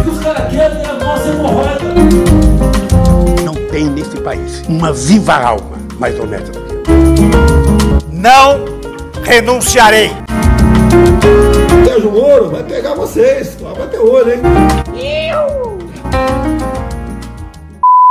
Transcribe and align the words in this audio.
O 0.00 0.02
que 0.02 0.08
os 0.08 0.18
caras 0.20 0.50
querem 0.50 0.82
é 0.82 0.86
a 0.86 0.94
nossa 0.94 1.28
hemorroida. 1.28 1.84
Não 3.44 3.54
tem 3.70 3.84
nesse 3.84 4.16
país 4.22 4.62
uma 4.66 4.94
viva 4.94 5.34
alma 5.34 5.76
mais 5.98 6.18
honesta 6.18 6.52
do 6.52 6.60
que 6.62 6.74
eu. 6.74 6.82
Não 8.10 8.64
renunciarei. 9.22 10.10
Sérgio 11.84 12.10
Moro 12.10 12.48
vai 12.48 12.62
pegar 12.62 12.94
vocês. 12.94 13.56
Vai 13.60 13.74
bater 13.74 14.00
olho, 14.00 14.32
hein? 14.32 14.40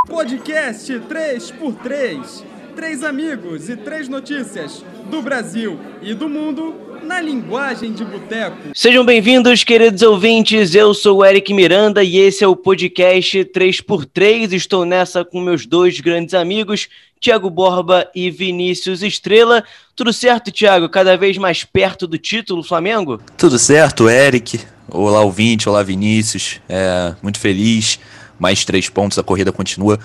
Podcast 0.07 0.93
3x3. 0.93 2.43
Três 2.75 3.03
amigos 3.03 3.67
e 3.67 3.75
três 3.75 4.07
notícias 4.07 4.85
do 5.09 5.23
Brasil 5.23 5.79
e 6.03 6.13
do 6.13 6.29
mundo 6.29 6.88
na 7.09 7.19
linguagem 7.19 7.91
de 7.91 8.05
boteco. 8.05 8.55
Sejam 8.71 9.03
bem-vindos, 9.03 9.63
queridos 9.63 10.03
ouvintes. 10.03 10.75
Eu 10.75 10.93
sou 10.93 11.17
o 11.17 11.25
Eric 11.25 11.51
Miranda 11.55 12.03
e 12.03 12.19
esse 12.19 12.43
é 12.43 12.47
o 12.47 12.55
podcast 12.55 13.45
3x3. 13.45 14.53
Estou 14.53 14.85
nessa 14.85 15.25
com 15.25 15.41
meus 15.41 15.65
dois 15.65 15.99
grandes 15.99 16.35
amigos, 16.35 16.87
Tiago 17.19 17.49
Borba 17.49 18.07
e 18.13 18.29
Vinícius 18.29 19.01
Estrela. 19.01 19.63
Tudo 19.95 20.13
certo, 20.13 20.51
Tiago? 20.51 20.87
Cada 20.87 21.17
vez 21.17 21.35
mais 21.39 21.63
perto 21.63 22.05
do 22.05 22.19
título 22.19 22.61
Flamengo? 22.61 23.19
Tudo 23.35 23.57
certo, 23.57 24.07
Eric. 24.07 24.59
Olá, 24.87 25.21
ouvinte. 25.21 25.67
Olá, 25.67 25.81
Vinícius. 25.81 26.61
É, 26.69 27.15
muito 27.23 27.39
feliz. 27.39 27.99
Mais 28.37 28.63
três 28.63 28.87
pontos, 28.87 29.17
a 29.17 29.23
corrida 29.23 29.51
continua. 29.51 29.99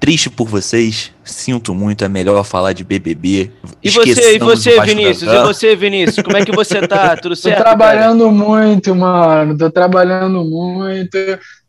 Triste 0.00 0.28
por 0.28 0.48
vocês, 0.48 1.12
sinto 1.22 1.74
muito, 1.74 2.04
é 2.04 2.08
melhor 2.08 2.42
falar 2.42 2.72
de 2.72 2.82
BBB. 2.82 3.50
E 3.82 3.90
você, 3.90 4.34
e 4.34 4.38
você, 4.38 4.80
Vinícius? 4.80 5.30
E 5.30 5.38
você, 5.42 5.76
Vinícius? 5.76 6.24
Como 6.24 6.36
é 6.36 6.44
que 6.44 6.50
você 6.50 6.86
tá? 6.86 7.14
Tudo 7.18 7.36
Tô 7.36 7.42
certo? 7.42 7.62
trabalhando 7.62 8.30
muito, 8.30 8.94
mano. 8.94 9.56
Tô 9.56 9.70
trabalhando 9.70 10.44
muito. 10.44 11.16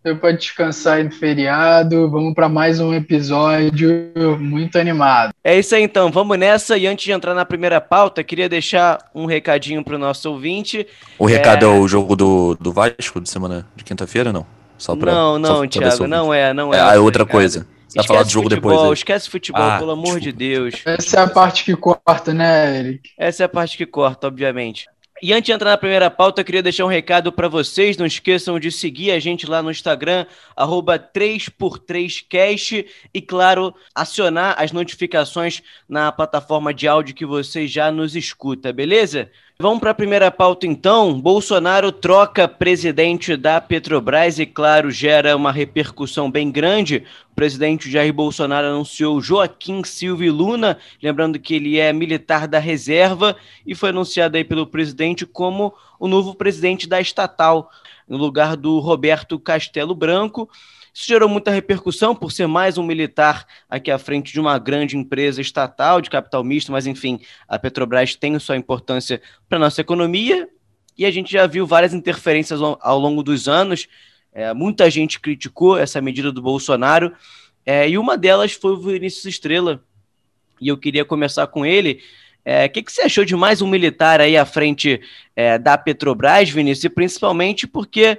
Deu 0.03 0.15
pra 0.15 0.31
descansar 0.31 0.97
aí 0.97 1.03
no 1.03 1.11
feriado. 1.11 2.09
Vamos 2.09 2.33
pra 2.33 2.47
mais 2.47 2.79
um 2.79 2.93
episódio. 2.93 4.11
Muito 4.39 4.79
animado. 4.79 5.31
É 5.43 5.59
isso 5.59 5.75
aí 5.75 5.83
então, 5.83 6.09
vamos 6.09 6.39
nessa. 6.39 6.77
E 6.77 6.87
antes 6.87 7.05
de 7.05 7.11
entrar 7.11 7.33
na 7.33 7.45
primeira 7.45 7.81
pauta, 7.81 8.23
queria 8.23 8.47
deixar 8.47 8.97
um 9.13 9.25
recadinho 9.25 9.83
pro 9.83 9.99
nosso 9.99 10.31
ouvinte. 10.31 10.87
O 11.17 11.25
recado 11.25 11.65
é, 11.65 11.67
o 11.67 11.87
jogo 11.87 12.15
do, 12.15 12.55
do 12.55 12.71
Vasco 12.71 13.19
de 13.19 13.29
semana 13.29 13.67
de 13.75 13.83
quinta-feira, 13.83 14.31
não? 14.31 14.45
Só 14.77 14.95
pra, 14.95 15.11
não, 15.11 15.33
só 15.33 15.39
não, 15.39 15.59
pra 15.59 15.67
Thiago, 15.67 16.07
não 16.07 16.33
é, 16.33 16.53
não 16.53 16.73
é. 16.73 16.77
É, 16.77 16.95
é 16.95 16.99
outra 16.99 17.23
recado. 17.23 17.35
coisa. 17.35 17.67
Você 17.89 17.97
vai 17.97 18.07
falar 18.07 18.23
do 18.23 18.29
jogo 18.29 18.49
futebol, 18.49 18.71
depois. 18.71 18.87
aí. 18.87 18.93
Esquece 18.93 19.29
futebol, 19.29 19.61
Ah, 19.61 19.79
pelo 19.79 19.91
amor 19.91 20.19
de 20.19 20.31
Deus. 20.31 20.75
Essa 20.85 21.19
é 21.19 21.23
a 21.23 21.27
parte 21.27 21.63
que 21.65 21.75
corta, 21.75 22.33
né, 22.33 22.79
Eric? 22.79 23.09
Essa 23.17 23.43
é 23.43 23.45
a 23.45 23.49
parte 23.49 23.75
que 23.77 23.85
corta, 23.85 24.27
obviamente. 24.27 24.85
E 25.21 25.33
antes 25.33 25.47
de 25.47 25.51
entrar 25.51 25.71
na 25.71 25.77
primeira 25.77 26.09
pauta, 26.09 26.39
eu 26.39 26.45
queria 26.45 26.63
deixar 26.63 26.85
um 26.85 26.89
recado 26.89 27.29
para 27.29 27.49
vocês. 27.49 27.97
Não 27.97 28.05
esqueçam 28.05 28.57
de 28.57 28.71
seguir 28.71 29.11
a 29.11 29.19
gente 29.19 29.45
lá 29.45 29.61
no 29.61 29.69
Instagram, 29.69 30.25
arroba 30.55 30.97
3x3cast. 30.97 32.85
E, 33.13 33.21
claro, 33.21 33.73
acionar 33.93 34.55
as 34.57 34.71
notificações 34.71 35.61
na 35.89 36.09
plataforma 36.11 36.73
de 36.73 36.87
áudio 36.87 37.13
que 37.15 37.25
você 37.25 37.67
já 37.67 37.91
nos 37.91 38.15
escuta, 38.15 38.71
beleza? 38.71 39.29
Vamos 39.61 39.81
para 39.81 39.91
a 39.91 39.93
primeira 39.93 40.31
pauta 40.31 40.65
então. 40.65 41.19
Bolsonaro 41.19 41.91
troca 41.91 42.47
presidente 42.47 43.35
da 43.35 43.59
Petrobras 43.59 44.39
e, 44.39 44.45
claro, 44.45 44.89
gera 44.89 45.35
uma 45.35 45.51
repercussão 45.51 46.31
bem 46.31 46.49
grande. 46.49 47.03
O 47.29 47.35
presidente 47.35 47.91
Jair 47.91 48.13
Bolsonaro 48.13 48.67
anunciou 48.67 49.19
Joaquim 49.19 49.83
Silvio 49.83 50.31
Luna, 50.31 50.77
lembrando 51.03 51.37
que 51.37 51.55
ele 51.55 51.77
é 51.77 51.91
militar 51.91 52.47
da 52.47 52.57
reserva 52.57 53.35
e 53.67 53.75
foi 53.75 53.89
anunciado 53.89 54.37
aí 54.37 54.45
pelo 54.45 54.65
presidente 54.65 55.25
como 55.25 55.73
o 55.99 56.07
novo 56.07 56.33
presidente 56.35 56.87
da 56.87 57.01
estatal, 57.01 57.69
no 58.07 58.15
lugar 58.15 58.55
do 58.55 58.79
Roberto 58.79 59.37
Castelo 59.37 59.93
Branco. 59.93 60.49
Isso 60.93 61.05
gerou 61.07 61.29
muita 61.29 61.51
repercussão 61.51 62.15
por 62.15 62.31
ser 62.31 62.47
mais 62.47 62.77
um 62.77 62.83
militar 62.83 63.45
aqui 63.69 63.91
à 63.91 63.97
frente 63.97 64.33
de 64.33 64.39
uma 64.39 64.57
grande 64.57 64.97
empresa 64.97 65.41
estatal 65.41 66.01
de 66.01 66.09
capital 66.09 66.43
misto, 66.43 66.71
mas 66.71 66.87
enfim, 66.87 67.19
a 67.47 67.59
Petrobras 67.59 68.15
tem 68.15 68.37
sua 68.39 68.57
importância 68.57 69.21
para 69.47 69.57
a 69.57 69.61
nossa 69.61 69.81
economia 69.81 70.47
e 70.97 71.05
a 71.05 71.11
gente 71.11 71.31
já 71.31 71.47
viu 71.47 71.65
várias 71.65 71.93
interferências 71.93 72.59
ao, 72.61 72.99
longo 72.99 73.23
dos 73.23 73.47
anos. 73.47 73.87
É, 74.33 74.53
muita 74.53 74.89
gente 74.89 75.19
criticou 75.19 75.77
essa 75.77 76.01
medida 76.01 76.31
do 76.31 76.41
Bolsonaro 76.41 77.13
é, 77.65 77.89
e 77.89 77.97
uma 77.97 78.17
delas 78.17 78.51
foi 78.51 78.73
o 78.73 78.81
Vinícius 78.81 79.25
Estrela. 79.25 79.81
E 80.59 80.67
eu 80.67 80.77
queria 80.77 81.05
começar 81.05 81.47
com 81.47 81.65
ele. 81.65 82.01
É, 82.43 82.65
O 82.65 82.69
que, 82.69 82.83
que 82.83 82.91
você 82.91 83.03
achou 83.03 83.23
de 83.23 83.35
mais 83.35 83.61
um 83.61 83.67
militar 83.67 84.19
aí 84.19 84.35
à 84.35 84.45
frente 84.45 84.99
é, 85.35 85.57
da 85.57 85.77
Petrobras, 85.77 86.49
Vinícius? 86.49 86.83
E 86.83 86.89
principalmente 86.89 87.65
porque 87.65 88.17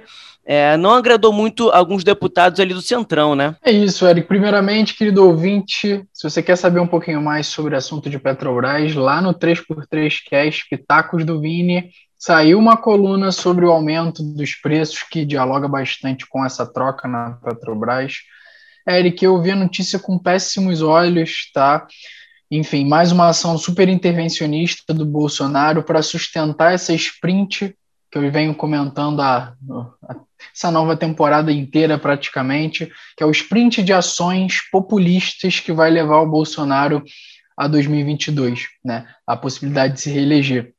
é, 0.53 0.75
não 0.75 0.91
agradou 0.91 1.31
muito 1.31 1.69
alguns 1.69 2.03
deputados 2.03 2.59
ali 2.59 2.73
do 2.73 2.81
Centrão, 2.81 3.35
né? 3.35 3.55
É 3.63 3.71
isso, 3.71 4.05
Eric. 4.05 4.27
Primeiramente, 4.27 4.97
querido 4.97 5.25
ouvinte, 5.25 6.05
se 6.11 6.29
você 6.29 6.43
quer 6.43 6.57
saber 6.57 6.81
um 6.81 6.87
pouquinho 6.87 7.21
mais 7.21 7.47
sobre 7.47 7.73
o 7.73 7.77
assunto 7.77 8.09
de 8.09 8.19
Petrobras, 8.19 8.93
lá 8.93 9.21
no 9.21 9.33
3x3 9.33 10.17
Cast, 10.29 10.67
Pitacos 10.69 11.23
do 11.23 11.39
Vini, 11.39 11.91
saiu 12.17 12.59
uma 12.59 12.75
coluna 12.75 13.31
sobre 13.31 13.63
o 13.63 13.71
aumento 13.71 14.21
dos 14.21 14.53
preços 14.55 15.03
que 15.03 15.23
dialoga 15.23 15.69
bastante 15.69 16.27
com 16.27 16.43
essa 16.43 16.65
troca 16.65 17.07
na 17.07 17.39
Petrobras. 17.41 18.15
Eric, 18.85 19.23
eu 19.23 19.41
vi 19.41 19.51
a 19.51 19.55
notícia 19.55 19.99
com 19.99 20.19
péssimos 20.19 20.81
olhos, 20.81 21.49
tá? 21.53 21.87
Enfim, 22.51 22.83
mais 22.83 23.13
uma 23.13 23.29
ação 23.29 23.57
super 23.57 23.87
intervencionista 23.87 24.93
do 24.93 25.05
Bolsonaro 25.05 25.81
para 25.81 26.01
sustentar 26.01 26.73
essa 26.73 26.93
sprint 26.93 27.73
que 28.11 28.17
eu 28.17 28.31
venho 28.31 28.53
comentando 28.53 29.21
há, 29.21 29.53
há 30.03 30.15
essa 30.53 30.69
nova 30.69 30.97
temporada 30.97 31.51
inteira 31.51 31.97
praticamente, 31.97 32.91
que 33.15 33.23
é 33.23 33.25
o 33.25 33.31
sprint 33.31 33.81
de 33.83 33.93
ações 33.93 34.69
populistas 34.69 35.59
que 35.59 35.71
vai 35.71 35.89
levar 35.89 36.19
o 36.19 36.29
Bolsonaro 36.29 37.03
a 37.55 37.67
2022, 37.67 38.67
né? 38.83 39.07
A 39.25 39.37
possibilidade 39.37 39.93
de 39.93 40.01
se 40.01 40.09
reeleger. 40.11 40.73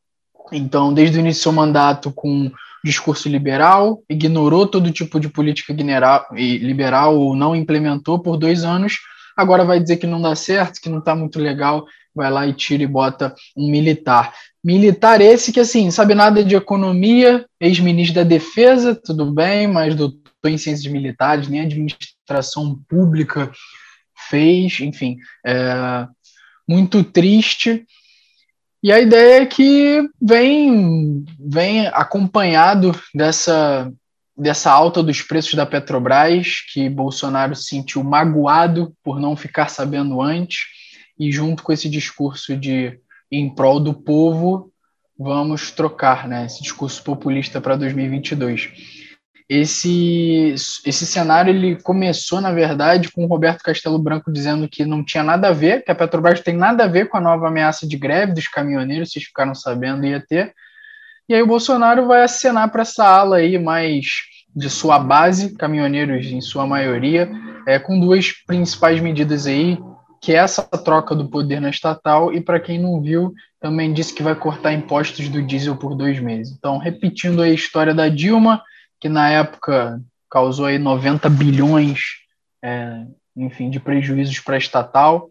Então, 0.53 0.93
desde 0.93 1.17
o 1.17 1.21
início 1.21 1.41
do 1.41 1.45
seu 1.45 1.53
mandato 1.53 2.13
com 2.13 2.51
discurso 2.85 3.29
liberal, 3.29 4.03
ignorou 4.11 4.67
todo 4.67 4.91
tipo 4.91 5.21
de 5.21 5.29
política 5.29 5.73
liberal 5.73 7.17
ou 7.17 7.35
não 7.37 7.55
implementou 7.55 8.19
por 8.19 8.37
dois 8.37 8.65
anos, 8.65 8.99
agora 9.37 9.65
vai 9.65 9.81
dizer 9.81 9.97
que 9.97 10.07
não 10.07 10.21
dá 10.21 10.35
certo, 10.35 10.81
que 10.81 10.89
não 10.89 10.99
está 10.99 11.15
muito 11.15 11.39
legal, 11.39 11.85
vai 12.15 12.31
lá 12.31 12.47
e 12.47 12.53
tira 12.53 12.83
e 12.83 12.87
bota 12.87 13.35
um 13.57 13.71
militar. 13.71 14.35
Militar 14.63 15.21
esse 15.21 15.53
que, 15.53 15.61
assim, 15.61 15.91
sabe 15.91 16.15
nada 16.15 16.45
de 16.45 16.55
economia, 16.55 17.45
ex-ministro 17.61 18.17
da 18.17 18.25
Defesa, 18.25 18.95
tudo 18.95 19.33
bem, 19.33 19.67
mas 19.67 19.95
doutor 19.95 20.23
em 20.45 20.59
ciências 20.59 20.91
militares, 20.93 21.49
nem 21.49 21.61
administração 21.61 22.81
pública 22.89 23.51
fez, 24.29 24.81
enfim, 24.81 25.17
é 25.45 26.07
muito 26.69 27.03
triste. 27.03 27.85
E 28.83 28.91
a 28.91 29.01
ideia 29.01 29.43
é 29.43 29.47
que 29.47 30.03
vem, 30.21 31.25
vem 31.39 31.87
acompanhado 31.89 32.93
dessa, 33.15 33.93
dessa 34.37 34.71
alta 34.71 35.03
dos 35.03 35.23
preços 35.23 35.55
da 35.55 35.67
Petrobras, 35.67 36.61
que 36.73 36.89
Bolsonaro 36.89 37.55
se 37.55 37.65
sentiu 37.65 38.03
magoado 38.03 38.95
por 39.03 39.21
não 39.21 39.37
ficar 39.37 39.69
sabendo 39.69 40.21
antes, 40.21 40.67
e 41.19 41.31
junto 41.31 41.63
com 41.63 41.73
esse 41.73 41.89
discurso 41.89 42.57
de 42.57 42.99
em 43.31 43.55
prol 43.55 43.81
do 43.81 43.95
povo, 43.95 44.71
vamos 45.19 45.71
trocar 45.71 46.29
né, 46.29 46.45
esse 46.45 46.63
discurso 46.63 47.03
populista 47.03 47.61
para 47.61 47.77
2022. 47.77 48.71
Esse, 49.49 50.55
esse 50.55 51.07
cenário 51.07 51.51
ele 51.51 51.81
começou, 51.83 52.41
na 52.41 52.53
verdade, 52.53 53.11
com 53.11 53.25
o 53.25 53.27
Roberto 53.27 53.63
Castelo 53.63 53.99
Branco 53.99 54.33
dizendo 54.33 54.69
que 54.69 54.85
não 54.85 55.05
tinha 55.05 55.23
nada 55.23 55.49
a 55.49 55.53
ver, 55.53 55.85
que 55.85 55.91
a 55.91 55.95
Petrobras 55.95 56.41
tem 56.41 56.57
nada 56.57 56.85
a 56.85 56.89
ver 56.89 57.09
com 57.09 57.17
a 57.17 57.21
nova 57.21 57.49
ameaça 57.49 57.87
de 57.87 57.97
greve 57.97 58.33
dos 58.33 58.49
caminhoneiros, 58.49 59.13
vocês 59.13 59.25
ficaram 59.25 59.55
sabendo, 59.55 60.07
ia 60.07 60.25
ter. 60.27 60.55
E 61.33 61.35
aí 61.35 61.41
o 61.41 61.47
Bolsonaro 61.47 62.07
vai 62.07 62.25
acenar 62.25 62.71
para 62.71 62.83
essa 62.83 63.07
ala 63.07 63.37
aí 63.37 63.59
mais 63.59 64.05
de 64.55 64.69
sua 64.69 64.99
base, 64.99 65.57
caminhoneiros 65.57 66.27
em 66.27 66.43
sua 66.43 66.67
maioria, 66.67 67.27
é, 67.67 67.79
com 67.79 67.99
duas 67.99 68.33
principais 68.47 69.01
medidas 69.01 69.47
aí, 69.47 69.79
que 70.21 70.33
é 70.33 70.37
essa 70.37 70.63
troca 70.63 71.15
do 71.15 71.31
poder 71.31 71.59
na 71.59 71.71
estatal, 71.71 72.35
e 72.35 72.39
para 72.39 72.61
quem 72.61 72.79
não 72.79 73.01
viu, 73.01 73.33
também 73.59 73.95
disse 73.95 74.15
que 74.15 74.23
vai 74.23 74.35
cortar 74.35 74.75
impostos 74.75 75.27
do 75.31 75.43
diesel 75.43 75.75
por 75.75 75.95
dois 75.95 76.21
meses. 76.21 76.55
Então, 76.55 76.77
repetindo 76.77 77.41
a 77.41 77.49
história 77.49 77.95
da 77.95 78.11
Dilma, 78.11 78.63
que 79.01 79.09
na 79.09 79.31
época 79.31 80.03
causou 80.31 80.67
aí 80.67 80.79
90 80.79 81.31
bilhões, 81.31 82.09
é, 82.63 83.07
enfim, 83.35 83.71
de 83.71 83.81
prejuízos 83.81 84.39
para 84.39 84.57
a 84.57 84.59
estatal. 84.59 85.31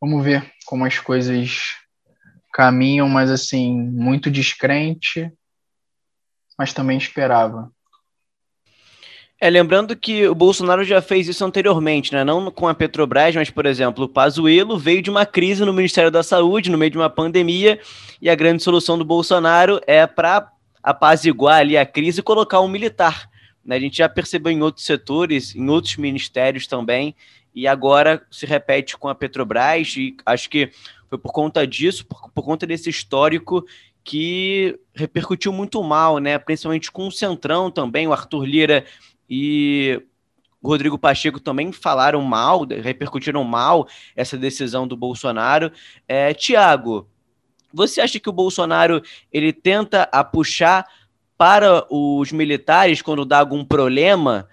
Vamos 0.00 0.24
ver 0.24 0.50
como 0.66 0.84
as 0.84 0.98
coisas 0.98 1.76
caminham, 2.52 3.08
mas 3.08 3.30
assim, 3.30 3.74
muito 3.74 4.30
descrente, 4.30 5.32
mas 6.58 6.72
também 6.72 6.98
esperava. 6.98 7.70
É, 9.40 9.50
lembrando 9.50 9.96
que 9.96 10.28
o 10.28 10.36
Bolsonaro 10.36 10.84
já 10.84 11.02
fez 11.02 11.26
isso 11.26 11.44
anteriormente, 11.44 12.12
né? 12.12 12.22
Não 12.22 12.48
com 12.48 12.68
a 12.68 12.74
Petrobras, 12.74 13.34
mas, 13.34 13.50
por 13.50 13.66
exemplo, 13.66 14.04
o 14.04 14.08
Pazuello 14.08 14.78
veio 14.78 15.02
de 15.02 15.10
uma 15.10 15.26
crise 15.26 15.64
no 15.64 15.72
Ministério 15.72 16.12
da 16.12 16.22
Saúde, 16.22 16.70
no 16.70 16.78
meio 16.78 16.92
de 16.92 16.96
uma 16.96 17.10
pandemia, 17.10 17.80
e 18.20 18.30
a 18.30 18.36
grande 18.36 18.62
solução 18.62 18.96
do 18.96 19.04
Bolsonaro 19.04 19.80
é 19.84 20.06
para 20.06 20.48
apaziguar 20.80 21.58
ali 21.58 21.76
a 21.76 21.84
crise 21.84 22.20
e 22.20 22.22
colocar 22.22 22.60
um 22.60 22.68
militar 22.68 23.28
Né? 23.64 23.74
A 23.74 23.80
gente 23.80 23.96
já 23.96 24.08
percebeu 24.08 24.52
em 24.52 24.62
outros 24.62 24.86
setores, 24.86 25.56
em 25.56 25.68
outros 25.68 25.96
ministérios 25.96 26.68
também, 26.68 27.16
e 27.54 27.66
agora 27.66 28.24
se 28.30 28.46
repete 28.46 28.96
com 28.96 29.08
a 29.08 29.14
Petrobras, 29.14 29.94
e 29.96 30.16
acho 30.24 30.48
que 30.48 30.70
foi 31.08 31.18
por 31.18 31.32
conta 31.32 31.66
disso, 31.66 32.06
por, 32.06 32.30
por 32.30 32.44
conta 32.44 32.66
desse 32.66 32.88
histórico 32.88 33.64
que 34.04 34.78
repercutiu 34.94 35.52
muito 35.52 35.82
mal, 35.82 36.18
né? 36.18 36.38
Principalmente 36.38 36.90
com 36.90 37.06
o 37.06 37.12
Centrão 37.12 37.70
também, 37.70 38.08
o 38.08 38.12
Arthur 38.12 38.44
Lira 38.44 38.84
e 39.28 40.02
o 40.60 40.68
Rodrigo 40.68 40.98
Pacheco 40.98 41.40
também 41.40 41.72
falaram 41.72 42.22
mal, 42.22 42.64
repercutiram 42.64 43.42
mal 43.44 43.86
essa 44.14 44.38
decisão 44.38 44.86
do 44.86 44.96
Bolsonaro. 44.96 45.72
É, 46.06 46.32
Tiago, 46.32 47.08
você 47.72 48.00
acha 48.00 48.20
que 48.20 48.28
o 48.28 48.32
Bolsonaro 48.32 49.02
ele 49.32 49.52
tenta 49.52 50.08
a 50.12 50.22
puxar 50.22 50.86
para 51.36 51.84
os 51.90 52.30
militares 52.30 53.02
quando 53.02 53.24
dá 53.24 53.40
algum 53.40 53.64
problema? 53.64 54.48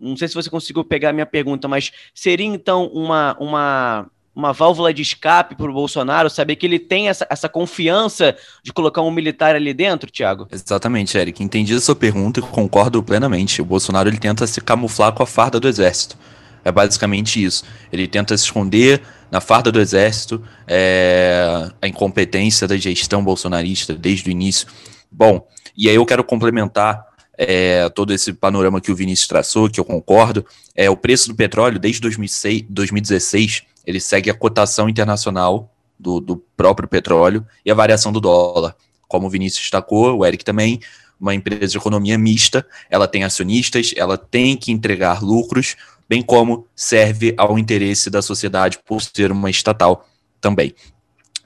Não 0.00 0.16
sei 0.16 0.28
se 0.28 0.34
você 0.34 0.50
conseguiu 0.50 0.84
pegar 0.84 1.10
a 1.10 1.12
minha 1.12 1.26
pergunta, 1.26 1.66
mas 1.68 1.92
seria 2.14 2.46
então 2.46 2.86
uma, 2.86 3.36
uma 3.38 4.10
uma 4.36 4.52
válvula 4.52 4.92
de 4.92 5.00
escape 5.00 5.54
para 5.54 5.70
o 5.70 5.72
Bolsonaro, 5.72 6.28
saber 6.28 6.56
que 6.56 6.66
ele 6.66 6.78
tem 6.78 7.08
essa, 7.08 7.26
essa 7.30 7.48
confiança 7.48 8.36
de 8.62 8.70
colocar 8.70 9.00
um 9.00 9.10
militar 9.10 9.56
ali 9.56 9.72
dentro, 9.72 10.10
Tiago? 10.10 10.46
Exatamente, 10.52 11.16
Eric. 11.16 11.42
Entendi 11.42 11.74
a 11.74 11.80
sua 11.80 11.96
pergunta 11.96 12.40
e 12.40 12.42
concordo 12.42 13.02
plenamente. 13.02 13.62
O 13.62 13.64
Bolsonaro 13.64 14.10
ele 14.10 14.18
tenta 14.18 14.46
se 14.46 14.60
camuflar 14.60 15.14
com 15.14 15.22
a 15.22 15.26
farda 15.26 15.58
do 15.58 15.66
exército. 15.66 16.18
É 16.62 16.70
basicamente 16.70 17.42
isso. 17.42 17.64
Ele 17.90 18.06
tenta 18.06 18.36
se 18.36 18.44
esconder 18.44 19.00
na 19.30 19.40
farda 19.40 19.72
do 19.72 19.80
exército, 19.80 20.42
é, 20.68 21.70
a 21.80 21.88
incompetência 21.88 22.68
da 22.68 22.76
gestão 22.76 23.24
bolsonarista 23.24 23.94
desde 23.94 24.28
o 24.28 24.30
início. 24.30 24.68
Bom, 25.10 25.48
e 25.74 25.88
aí 25.88 25.94
eu 25.94 26.04
quero 26.04 26.22
complementar 26.22 27.02
é, 27.38 27.88
todo 27.90 28.12
esse 28.12 28.32
panorama 28.32 28.80
que 28.80 28.90
o 28.90 28.96
Vinícius 28.96 29.28
traçou, 29.28 29.68
que 29.68 29.78
eu 29.78 29.84
concordo. 29.84 30.44
É, 30.74 30.88
o 30.88 30.96
preço 30.96 31.28
do 31.28 31.34
petróleo 31.34 31.78
desde 31.78 32.00
2006, 32.00 32.64
2016 32.68 33.62
ele 33.86 34.00
segue 34.00 34.30
a 34.30 34.34
cotação 34.34 34.88
internacional 34.88 35.72
do, 35.98 36.20
do 36.20 36.36
próprio 36.56 36.88
petróleo 36.88 37.46
e 37.64 37.70
a 37.70 37.74
variação 37.74 38.12
do 38.12 38.20
dólar. 38.20 38.74
Como 39.08 39.26
o 39.26 39.30
Vinícius 39.30 39.62
destacou, 39.62 40.18
o 40.18 40.26
Eric 40.26 40.44
também, 40.44 40.80
uma 41.20 41.34
empresa 41.34 41.68
de 41.68 41.78
economia 41.78 42.18
mista, 42.18 42.66
ela 42.90 43.06
tem 43.06 43.22
acionistas, 43.22 43.92
ela 43.96 44.18
tem 44.18 44.56
que 44.56 44.72
entregar 44.72 45.22
lucros, 45.22 45.76
bem 46.08 46.22
como 46.22 46.66
serve 46.74 47.34
ao 47.36 47.58
interesse 47.58 48.10
da 48.10 48.20
sociedade 48.20 48.78
por 48.84 49.00
ser 49.00 49.30
uma 49.30 49.48
estatal 49.48 50.06
também. 50.40 50.74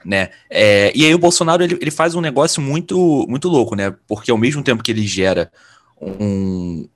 Né? 0.03 0.29
É, 0.49 0.91
e 0.95 1.05
aí 1.05 1.13
o 1.13 1.19
Bolsonaro 1.19 1.63
ele, 1.63 1.77
ele 1.79 1.91
faz 1.91 2.15
um 2.15 2.21
negócio 2.21 2.59
muito 2.59 3.23
muito 3.29 3.47
louco, 3.47 3.75
né? 3.75 3.95
Porque 4.07 4.31
ao 4.31 4.37
mesmo 4.37 4.63
tempo 4.63 4.81
que 4.81 4.89
ele 4.89 5.05
gera 5.05 5.51
um, 6.01 6.87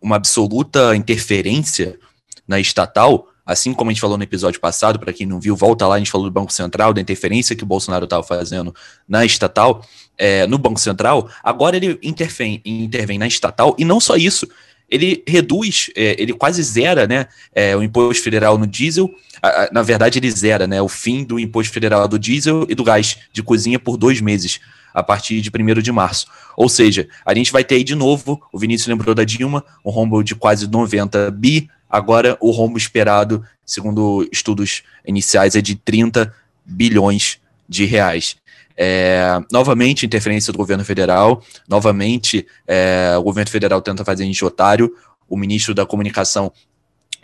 uma 0.00 0.16
absoluta 0.16 0.94
interferência 0.96 1.98
na 2.46 2.60
estatal, 2.60 3.28
Assim 3.44 3.74
como 3.74 3.90
a 3.90 3.92
gente 3.92 4.00
falou 4.00 4.16
no 4.16 4.22
episódio 4.22 4.60
passado, 4.60 5.00
para 5.00 5.12
quem 5.12 5.26
não 5.26 5.40
viu, 5.40 5.56
volta 5.56 5.86
lá, 5.86 5.96
a 5.96 5.98
gente 5.98 6.12
falou 6.12 6.28
do 6.28 6.32
Banco 6.32 6.52
Central, 6.52 6.94
da 6.94 7.00
interferência 7.00 7.56
que 7.56 7.64
o 7.64 7.66
Bolsonaro 7.66 8.04
estava 8.04 8.22
fazendo 8.22 8.72
na 9.06 9.24
estatal, 9.24 9.84
é, 10.16 10.46
no 10.46 10.58
Banco 10.58 10.78
Central, 10.78 11.28
agora 11.42 11.76
ele 11.76 11.98
intervém, 12.02 12.62
intervém 12.64 13.18
na 13.18 13.26
estatal, 13.26 13.74
e 13.76 13.84
não 13.84 13.98
só 13.98 14.14
isso, 14.14 14.46
ele 14.92 15.22
reduz, 15.26 15.90
é, 15.96 16.14
ele 16.20 16.32
quase 16.32 16.62
zera 16.62 17.06
né, 17.06 17.26
é, 17.54 17.76
o 17.76 17.82
imposto 17.82 18.22
federal 18.22 18.58
no 18.58 18.66
diesel, 18.66 19.10
a, 19.42 19.48
a, 19.48 19.68
na 19.72 19.82
verdade 19.82 20.18
ele 20.18 20.30
zera 20.30 20.66
né, 20.66 20.80
o 20.80 20.88
fim 20.88 21.24
do 21.24 21.40
imposto 21.40 21.72
federal 21.72 22.06
do 22.06 22.18
diesel 22.18 22.66
e 22.68 22.74
do 22.74 22.84
gás 22.84 23.16
de 23.32 23.42
cozinha 23.42 23.78
por 23.78 23.96
dois 23.96 24.20
meses, 24.20 24.60
a 24.94 25.02
partir 25.02 25.40
de 25.40 25.50
1 25.50 25.80
de 25.80 25.90
março. 25.90 26.26
Ou 26.56 26.68
seja, 26.68 27.08
a 27.24 27.34
gente 27.34 27.50
vai 27.50 27.64
ter 27.64 27.76
aí 27.76 27.84
de 27.84 27.94
novo, 27.94 28.40
o 28.52 28.58
Vinícius 28.58 28.88
lembrou 28.88 29.14
da 29.14 29.24
Dilma, 29.24 29.64
um 29.84 29.90
rombo 29.90 30.22
de 30.22 30.34
quase 30.34 30.70
90 30.70 31.30
bi, 31.30 31.68
Agora, 31.92 32.38
o 32.40 32.50
rombo 32.50 32.78
esperado, 32.78 33.44
segundo 33.66 34.26
estudos 34.32 34.82
iniciais, 35.06 35.54
é 35.54 35.60
de 35.60 35.74
30 35.74 36.34
bilhões 36.64 37.38
de 37.68 37.84
reais. 37.84 38.36
É, 38.76 39.38
novamente, 39.50 40.06
interferência 40.06 40.52
do 40.52 40.56
governo 40.56 40.84
federal, 40.84 41.42
novamente, 41.68 42.46
é, 42.66 43.14
o 43.18 43.22
governo 43.22 43.50
federal 43.50 43.80
tenta 43.80 44.04
fazer 44.04 44.28
de 44.28 44.44
otário. 44.44 44.94
O 45.28 45.36
ministro 45.36 45.74
da 45.74 45.86
Comunicação 45.86 46.52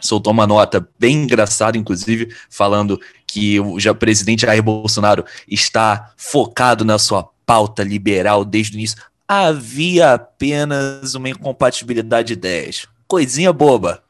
soltou 0.01 0.33
uma 0.33 0.47
nota 0.47 0.89
bem 0.99 1.25
engraçada, 1.25 1.77
inclusive, 1.77 2.33
falando 2.49 3.01
que 3.27 3.59
o 3.61 3.79
já, 3.81 3.95
presidente 3.95 4.43
Jair 4.43 4.63
Bolsonaro 4.63 5.25
está 5.49 6.13
focado 6.17 6.85
na 6.85 6.99
sua 6.99 7.29
pauta 7.45 7.83
liberal 7.83 8.45
desde 8.45 8.75
o 8.75 8.79
início. 8.79 8.99
Havia 9.27 10.15
apenas 10.15 11.15
uma 11.15 11.29
incompatibilidade 11.29 12.29
de 12.29 12.33
ideias. 12.35 12.87
Coisinha 13.07 13.53
boba. 13.53 14.03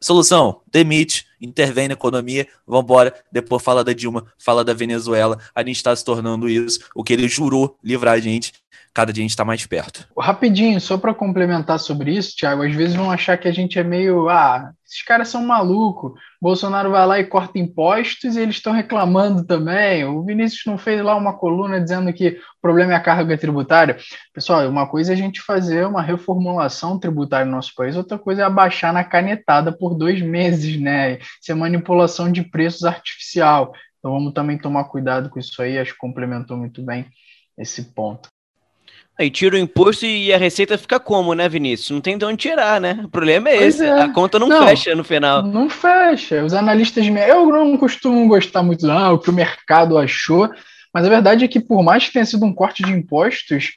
Solução: 0.00 0.60
demite, 0.70 1.26
intervém 1.40 1.88
na 1.88 1.94
economia, 1.94 2.46
vambora. 2.66 3.14
Depois 3.30 3.62
fala 3.62 3.82
da 3.82 3.92
Dilma, 3.92 4.26
fala 4.38 4.64
da 4.64 4.74
Venezuela. 4.74 5.38
A 5.54 5.60
gente 5.62 5.76
está 5.76 5.94
se 5.94 6.04
tornando 6.04 6.48
isso. 6.48 6.80
O 6.94 7.02
que 7.02 7.12
ele 7.12 7.28
jurou 7.28 7.78
livrar 7.82 8.14
a 8.14 8.20
gente 8.20 8.52
cada 8.92 9.12
dia 9.12 9.22
a 9.22 9.24
gente 9.24 9.30
está 9.30 9.44
mais 9.44 9.64
perto. 9.66 10.06
Rapidinho, 10.18 10.80
só 10.80 10.98
para 10.98 11.14
complementar 11.14 11.78
sobre 11.78 12.12
isso, 12.12 12.36
Thiago, 12.36 12.62
às 12.62 12.74
vezes 12.74 12.96
vão 12.96 13.10
achar 13.10 13.38
que 13.38 13.48
a 13.48 13.52
gente 13.52 13.78
é 13.78 13.84
meio, 13.84 14.28
ah, 14.28 14.72
esses 14.84 15.02
caras 15.02 15.28
são 15.28 15.46
malucos. 15.46 16.12
Bolsonaro 16.42 16.90
vai 16.90 17.06
lá 17.06 17.20
e 17.20 17.24
corta 17.24 17.58
impostos 17.58 18.34
e 18.34 18.40
eles 18.40 18.56
estão 18.56 18.72
reclamando 18.72 19.44
também. 19.44 20.04
O 20.04 20.24
Vinícius 20.24 20.62
não 20.66 20.76
fez 20.76 21.02
lá 21.02 21.14
uma 21.14 21.38
coluna 21.38 21.80
dizendo 21.80 22.12
que 22.12 22.30
o 22.30 22.60
problema 22.60 22.92
é 22.92 22.96
a 22.96 23.00
carga 23.00 23.38
tributária. 23.38 23.96
Pessoal, 24.34 24.68
uma 24.68 24.88
coisa 24.88 25.12
é 25.12 25.14
a 25.14 25.18
gente 25.18 25.40
fazer 25.40 25.86
uma 25.86 26.02
reformulação 26.02 26.98
tributária 26.98 27.46
no 27.46 27.52
nosso 27.52 27.72
país, 27.76 27.96
outra 27.96 28.18
coisa 28.18 28.42
é 28.42 28.44
abaixar 28.44 28.92
na 28.92 29.04
canetada 29.04 29.70
por 29.70 29.94
dois 29.94 30.20
meses, 30.20 30.80
né? 30.80 31.18
Isso 31.40 31.52
é 31.52 31.54
manipulação 31.54 32.30
de 32.32 32.42
preços 32.42 32.84
artificial. 32.84 33.72
Então 33.98 34.12
vamos 34.12 34.32
também 34.32 34.58
tomar 34.58 34.84
cuidado 34.84 35.30
com 35.30 35.38
isso 35.38 35.62
aí, 35.62 35.78
acho 35.78 35.92
que 35.92 35.98
complementou 35.98 36.56
muito 36.56 36.82
bem 36.82 37.06
esse 37.56 37.94
ponto. 37.94 38.28
Aí 39.20 39.30
tira 39.30 39.54
o 39.54 39.58
imposto 39.58 40.06
e 40.06 40.32
a 40.32 40.38
receita 40.38 40.78
fica 40.78 40.98
como, 40.98 41.34
né, 41.34 41.46
Vinícius? 41.46 41.90
Não 41.90 42.00
tem 42.00 42.16
de 42.16 42.24
onde 42.24 42.38
tirar, 42.38 42.80
né? 42.80 43.02
O 43.04 43.08
problema 43.10 43.50
é 43.50 43.58
pois 43.58 43.74
esse. 43.74 43.84
É. 43.84 44.00
A 44.00 44.08
conta 44.08 44.38
não, 44.38 44.48
não, 44.48 44.66
fecha 44.66 44.94
no 44.94 45.04
final. 45.04 45.42
Não 45.42 45.68
fecha. 45.68 46.42
Os 46.42 46.54
analistas. 46.54 47.06
Eu 47.06 47.44
não 47.48 47.76
costumo 47.76 48.26
gostar 48.26 48.62
muito, 48.62 48.86
não, 48.86 49.12
o 49.12 49.18
que 49.18 49.28
o 49.28 49.32
mercado 49.34 49.98
achou. 49.98 50.48
Mas 50.94 51.04
a 51.04 51.10
verdade 51.10 51.44
é 51.44 51.48
que, 51.48 51.60
por 51.60 51.82
mais 51.82 52.06
que 52.06 52.14
tenha 52.14 52.24
sido 52.24 52.46
um 52.46 52.54
corte 52.54 52.82
de 52.82 52.92
impostos, 52.92 53.72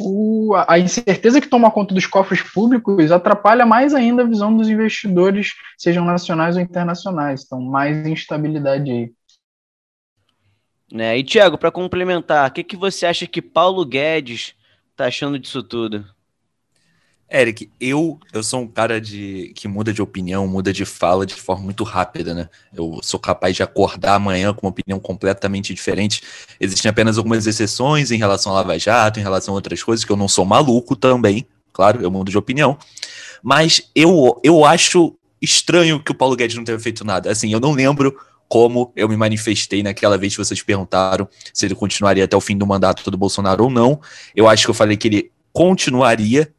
o, 0.00 0.52
a 0.66 0.80
incerteza 0.80 1.40
que 1.40 1.46
toma 1.46 1.70
conta 1.70 1.94
dos 1.94 2.04
cofres 2.04 2.42
públicos 2.42 3.12
atrapalha 3.12 3.64
mais 3.64 3.94
ainda 3.94 4.22
a 4.22 4.26
visão 4.26 4.56
dos 4.56 4.68
investidores, 4.68 5.52
sejam 5.78 6.04
nacionais 6.04 6.56
ou 6.56 6.62
internacionais. 6.62 7.44
Então, 7.46 7.60
mais 7.60 8.04
instabilidade 8.04 8.90
aí. 8.90 9.12
Né? 10.92 11.18
E, 11.18 11.22
Tiago, 11.22 11.56
para 11.56 11.70
complementar, 11.70 12.50
o 12.50 12.52
que, 12.52 12.64
que 12.64 12.76
você 12.76 13.06
acha 13.06 13.28
que 13.28 13.40
Paulo 13.40 13.86
Guedes 13.86 14.57
tá 14.98 15.06
achando 15.06 15.38
disso 15.38 15.62
tudo? 15.62 16.04
Eric, 17.30 17.70
eu, 17.78 18.18
eu 18.32 18.42
sou 18.42 18.62
um 18.62 18.66
cara 18.66 19.00
de 19.00 19.52
que 19.54 19.68
muda 19.68 19.92
de 19.92 20.00
opinião, 20.00 20.48
muda 20.48 20.72
de 20.72 20.84
fala 20.84 21.26
de 21.26 21.34
forma 21.34 21.62
muito 21.62 21.84
rápida, 21.84 22.34
né? 22.34 22.48
Eu 22.74 22.98
sou 23.02 23.20
capaz 23.20 23.54
de 23.54 23.62
acordar 23.62 24.14
amanhã 24.14 24.52
com 24.54 24.66
uma 24.66 24.70
opinião 24.70 24.98
completamente 24.98 25.74
diferente. 25.74 26.22
Existem 26.58 26.88
apenas 26.88 27.18
algumas 27.18 27.46
exceções 27.46 28.10
em 28.10 28.16
relação 28.16 28.52
à 28.52 28.56
Lava 28.56 28.78
Jato, 28.78 29.20
em 29.20 29.22
relação 29.22 29.52
a 29.52 29.56
outras 29.56 29.82
coisas, 29.82 30.04
que 30.04 30.10
eu 30.10 30.16
não 30.16 30.26
sou 30.26 30.46
maluco 30.46 30.96
também, 30.96 31.46
claro, 31.70 32.00
eu 32.00 32.10
mudo 32.10 32.30
de 32.30 32.38
opinião. 32.38 32.78
Mas 33.42 33.90
eu, 33.94 34.40
eu 34.42 34.64
acho 34.64 35.14
estranho 35.40 36.02
que 36.02 36.10
o 36.10 36.14
Paulo 36.14 36.34
Guedes 36.34 36.56
não 36.56 36.64
tenha 36.64 36.78
feito 36.78 37.04
nada. 37.04 37.30
Assim, 37.30 37.52
eu 37.52 37.60
não 37.60 37.72
lembro 37.72 38.18
como 38.48 38.92
eu 38.96 39.08
me 39.08 39.16
manifestei 39.16 39.82
naquela 39.82 40.16
vez 40.16 40.34
que 40.34 40.44
vocês 40.44 40.62
perguntaram 40.62 41.28
se 41.52 41.66
ele 41.66 41.74
continuaria 41.74 42.24
até 42.24 42.36
o 42.36 42.40
fim 42.40 42.56
do 42.56 42.66
mandato 42.66 43.08
do 43.10 43.16
Bolsonaro 43.18 43.64
ou 43.64 43.70
não. 43.70 44.00
Eu 44.34 44.48
acho 44.48 44.64
que 44.64 44.70
eu 44.70 44.74
falei 44.74 44.96
que 44.96 45.08
ele 45.08 45.30
continuaria, 45.52 46.52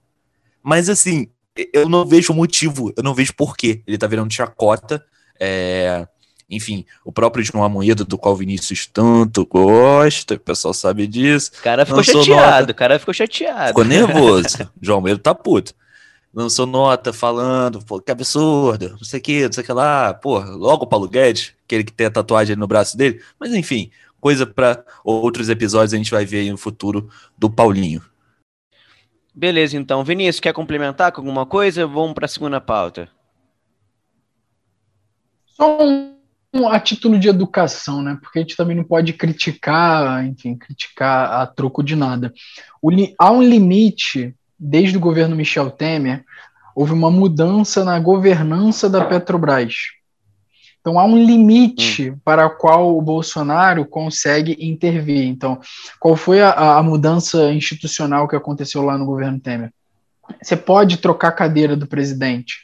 mas 0.61 0.87
assim, 0.89 1.29
eu 1.73 1.89
não 1.89 2.05
vejo 2.05 2.33
motivo, 2.33 2.93
eu 2.95 3.03
não 3.03 3.13
vejo 3.13 3.33
porquê. 3.33 3.81
Ele 3.87 3.97
tá 3.97 4.05
virando 4.05 4.31
chacota. 4.31 5.03
É, 5.39 6.07
enfim, 6.49 6.85
o 7.03 7.11
próprio 7.11 7.43
João 7.43 7.63
Amoedo, 7.63 8.05
do 8.05 8.17
qual 8.17 8.33
o 8.35 8.37
Vinícius 8.37 8.85
tanto 8.85 9.45
gosta, 9.45 10.35
o 10.35 10.39
pessoal 10.39 10.73
sabe 10.73 11.07
disso. 11.07 11.51
O 11.59 11.63
cara 11.63 11.85
ficou 11.85 12.03
chateado, 12.03 12.71
o 12.71 12.75
cara 12.75 12.99
ficou 12.99 13.13
chateado. 13.13 13.69
Ficou 13.69 13.85
nervoso. 13.85 14.69
João 14.81 14.99
Amoedo 14.99 15.19
tá 15.19 15.33
puto 15.33 15.73
lançou 16.33 16.65
nota 16.65 17.11
falando, 17.11 17.83
pô, 17.83 17.99
que 17.99 18.11
absurdo, 18.11 18.89
não 18.91 19.03
sei 19.03 19.19
o 19.19 19.23
que, 19.23 19.45
não 19.45 19.51
sei 19.51 19.63
o 19.63 19.65
que 19.65 19.73
lá, 19.73 20.13
pô, 20.13 20.39
logo 20.39 20.83
o 20.83 20.87
Paulo 20.87 21.07
Guedes, 21.07 21.53
aquele 21.65 21.83
que 21.83 21.91
tem 21.91 22.07
a 22.07 22.11
tatuagem 22.11 22.55
no 22.55 22.67
braço 22.67 22.95
dele, 22.95 23.21
mas 23.39 23.53
enfim, 23.53 23.89
coisa 24.19 24.45
para 24.45 24.83
outros 25.03 25.49
episódios 25.49 25.93
a 25.93 25.97
gente 25.97 26.11
vai 26.11 26.25
ver 26.25 26.39
aí 26.39 26.51
no 26.51 26.57
futuro 26.57 27.09
do 27.37 27.49
Paulinho. 27.49 28.03
Beleza, 29.33 29.77
então. 29.77 30.03
Vinícius, 30.03 30.41
quer 30.41 30.53
complementar 30.53 31.11
com 31.11 31.21
alguma 31.21 31.45
coisa? 31.45 31.87
Vamos 31.87 32.13
para 32.13 32.25
a 32.25 32.27
segunda 32.27 32.59
pauta. 32.59 33.09
Só 35.45 35.77
um, 35.81 36.67
a 36.67 36.79
título 36.79 37.17
de 37.17 37.29
educação, 37.29 38.01
né? 38.01 38.17
Porque 38.21 38.39
a 38.39 38.41
gente 38.41 38.57
também 38.57 38.75
não 38.75 38.83
pode 38.83 39.13
criticar, 39.13 40.25
enfim, 40.25 40.55
criticar 40.57 41.41
a 41.41 41.47
troco 41.47 41.81
de 41.81 41.95
nada. 41.95 42.33
O, 42.81 42.89
há 43.17 43.31
um 43.31 43.41
limite 43.41 44.35
desde 44.59 44.97
o 44.97 44.99
governo 44.99 45.35
Michel 45.35 45.71
Temer, 45.71 46.23
houve 46.75 46.93
uma 46.93 47.09
mudança 47.09 47.83
na 47.83 47.99
governança 47.99 48.89
da 48.89 49.05
Petrobras. 49.05 49.73
Então 50.81 50.97
há 50.97 51.05
um 51.05 51.17
limite 51.17 52.11
hum. 52.11 52.17
para 52.23 52.45
o 52.45 52.55
qual 52.55 52.97
o 52.97 53.01
Bolsonaro 53.01 53.85
consegue 53.85 54.57
intervir. 54.59 55.25
Então, 55.25 55.59
qual 55.99 56.15
foi 56.15 56.41
a, 56.41 56.77
a, 56.77 56.83
mudança 56.83 57.51
institucional 57.51 58.27
que 58.27 58.35
aconteceu 58.35 58.81
lá 58.81 58.97
no 58.97 59.05
governo 59.05 59.39
Temer? 59.39 59.71
Você 60.41 60.55
pode 60.55 60.97
trocar 60.97 61.29
a 61.29 61.33
cadeira 61.33 61.75
do 61.75 61.87
presidente, 61.87 62.59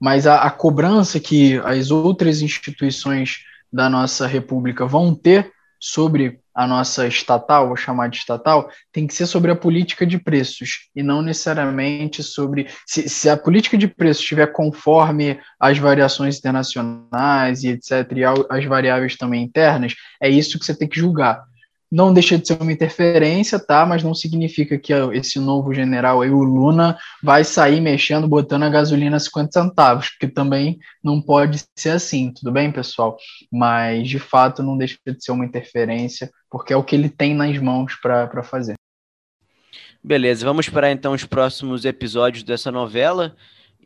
mas 0.00 0.26
a, 0.26 0.42
a 0.42 0.50
cobrança 0.50 1.20
que 1.20 1.60
as 1.64 1.90
outras 1.90 2.42
instituições 2.42 3.44
da 3.72 3.88
nossa 3.88 4.26
república 4.26 4.84
vão 4.84 5.14
ter 5.14 5.52
sobre 5.78 6.41
a 6.54 6.66
nossa 6.66 7.06
estatal, 7.06 7.66
vou 7.66 7.76
chamar 7.76 8.08
de 8.08 8.18
estatal, 8.18 8.70
tem 8.92 9.06
que 9.06 9.14
ser 9.14 9.26
sobre 9.26 9.50
a 9.50 9.56
política 9.56 10.06
de 10.06 10.18
preços 10.18 10.88
e 10.94 11.02
não 11.02 11.22
necessariamente 11.22 12.22
sobre. 12.22 12.68
Se, 12.86 13.08
se 13.08 13.28
a 13.28 13.36
política 13.36 13.78
de 13.78 13.88
preços 13.88 14.22
estiver 14.22 14.46
conforme 14.52 15.40
as 15.58 15.78
variações 15.78 16.38
internacionais 16.38 17.64
e 17.64 17.68
etc., 17.68 18.12
e 18.16 18.24
as 18.24 18.64
variáveis 18.64 19.16
também 19.16 19.42
internas, 19.42 19.94
é 20.20 20.28
isso 20.28 20.58
que 20.58 20.64
você 20.64 20.74
tem 20.76 20.88
que 20.88 21.00
julgar 21.00 21.42
não 21.92 22.10
deixa 22.10 22.38
de 22.38 22.46
ser 22.48 22.58
uma 22.58 22.72
interferência, 22.72 23.58
tá? 23.58 23.84
Mas 23.84 24.02
não 24.02 24.14
significa 24.14 24.78
que 24.78 24.94
esse 25.12 25.38
novo 25.38 25.74
general 25.74 26.22
aí, 26.22 26.30
o 26.30 26.42
Luna, 26.42 26.96
vai 27.22 27.44
sair 27.44 27.82
mexendo, 27.82 28.26
botando 28.26 28.62
a 28.62 28.70
gasolina 28.70 29.18
a 29.18 29.20
50 29.20 29.52
centavos, 29.52 30.08
porque 30.08 30.26
também 30.26 30.78
não 31.04 31.20
pode 31.20 31.62
ser 31.76 31.90
assim, 31.90 32.32
tudo 32.32 32.50
bem, 32.50 32.72
pessoal? 32.72 33.18
Mas, 33.52 34.08
de 34.08 34.18
fato, 34.18 34.62
não 34.62 34.78
deixa 34.78 34.96
de 35.06 35.22
ser 35.22 35.32
uma 35.32 35.44
interferência, 35.44 36.30
porque 36.50 36.72
é 36.72 36.76
o 36.76 36.82
que 36.82 36.96
ele 36.96 37.10
tem 37.10 37.34
nas 37.34 37.58
mãos 37.58 37.94
para 38.00 38.42
fazer. 38.42 38.74
Beleza, 40.02 40.46
vamos 40.46 40.64
esperar 40.64 40.90
então 40.90 41.12
os 41.12 41.26
próximos 41.26 41.84
episódios 41.84 42.42
dessa 42.42 42.72
novela. 42.72 43.36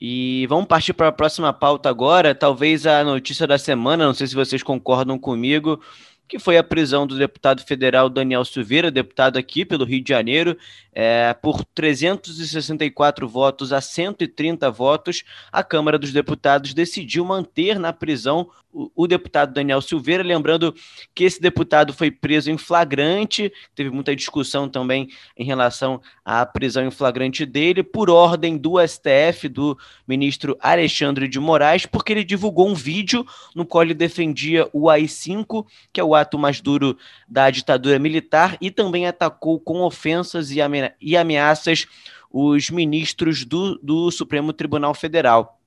E 0.01 0.47
vamos 0.49 0.67
partir 0.67 0.93
para 0.93 1.09
a 1.09 1.13
próxima 1.13 1.53
pauta 1.53 1.89
agora. 1.89 2.35
Talvez 2.35 2.87
a 2.87 3.03
notícia 3.03 3.47
da 3.47 3.59
semana, 3.59 4.07
não 4.07 4.15
sei 4.15 4.27
se 4.27 4.35
vocês 4.35 4.63
concordam 4.63 5.19
comigo, 5.19 5.81
que 6.29 6.39
foi 6.39 6.59
a 6.59 6.65
prisão 6.65 7.07
do 7.07 7.17
deputado 7.17 7.63
federal 7.63 8.09
Daniel 8.09 8.45
Silveira, 8.45 8.91
deputado 8.91 9.39
aqui 9.39 9.65
pelo 9.65 9.85
Rio 9.85 10.03
de 10.03 10.09
Janeiro, 10.09 10.57
é, 10.93 11.35
por 11.35 11.65
364 11.65 13.29
votos 13.29 13.73
a 13.73 13.81
130 13.81 14.71
votos, 14.71 15.25
a 15.53 15.63
Câmara 15.63 15.99
dos 15.99 16.13
Deputados 16.13 16.75
decidiu 16.75 17.25
manter 17.25 17.79
na 17.79 17.93
prisão 17.93 18.51
o, 18.95 19.07
deputado 19.07 19.55
Daniel 19.55 19.81
Silveira. 19.81 20.23
Lembrando 20.23 20.75
que 21.15 21.25
esse 21.25 21.41
deputado 21.41 21.93
foi 21.93 22.11
preso 22.11 22.51
em 22.51 22.59
flagrante, 22.59 23.53
teve 23.75 23.91
muita 23.91 24.15
discussão 24.15 24.69
também 24.69 25.09
em 25.37 25.45
relação 25.45 26.01
à 26.25 26.45
prisão 26.45 26.85
em 26.85 26.91
flagrante 26.91 27.47
dele, 27.47 27.83
por 27.83 28.11
ordem 28.11 28.57
do 28.57 28.75
STF, 28.87 29.49
do 29.49 29.79
ministro 30.07 30.57
Alexandre 30.61 31.27
de 31.27 31.41
Moraes, 31.41 31.87
porque 31.87 32.13
ele 32.13 32.25
divulgou 32.25 32.69
um 32.69 32.75
vídeo 32.75 33.25
no 33.55 33.65
qual 33.65 33.83
ele 33.83 33.95
defendia 33.95 34.69
o 34.73 34.91
AI-5, 34.91 35.67
que 35.93 36.01
é 36.01 36.05
o 36.05 36.15
ato 36.15 36.39
mais 36.39 36.61
duro 36.61 36.99
da 37.27 37.51
ditadura 37.51 37.99
militar, 37.99 38.59
e 38.61 38.71
também 38.71 39.07
atacou 39.07 39.59
com 39.59 39.81
ofensas 39.81 40.51
e 40.51 40.61
ameaças 40.61 40.97
e 41.01 41.17
ameaças 41.17 41.87
os 42.31 42.71
ministros 42.71 43.45
do, 43.45 43.79
do 43.79 44.11
Supremo 44.11 44.53
Tribunal 44.53 44.93
Federal. 44.95 45.59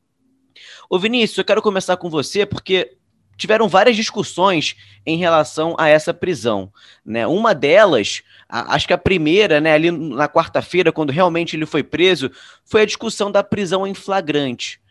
Ô 0.89 0.99
Vinícius, 0.99 1.37
eu 1.37 1.45
quero 1.45 1.61
começar 1.61 1.97
com 1.97 2.09
você 2.09 2.45
porque 2.45 2.97
tiveram 3.39 3.69
várias 3.69 3.95
discussões 3.95 4.75
em 5.05 5.17
relação 5.17 5.73
a 5.79 5.87
essa 5.87 6.13
prisão. 6.13 6.71
Né? 7.03 7.25
Uma 7.25 7.55
delas, 7.55 8.21
a, 8.47 8.75
acho 8.75 8.85
que 8.85 8.93
a 8.93 8.97
primeira, 8.97 9.61
né, 9.61 9.73
ali 9.73 9.89
na 9.89 10.27
quarta-feira, 10.27 10.91
quando 10.91 11.11
realmente 11.11 11.55
ele 11.55 11.65
foi 11.65 11.81
preso, 11.81 12.29
foi 12.65 12.81
a 12.81 12.85
discussão 12.85 13.31
da 13.31 13.41
prisão 13.41 13.87
em 13.87 13.93
flagrante. 13.93 14.81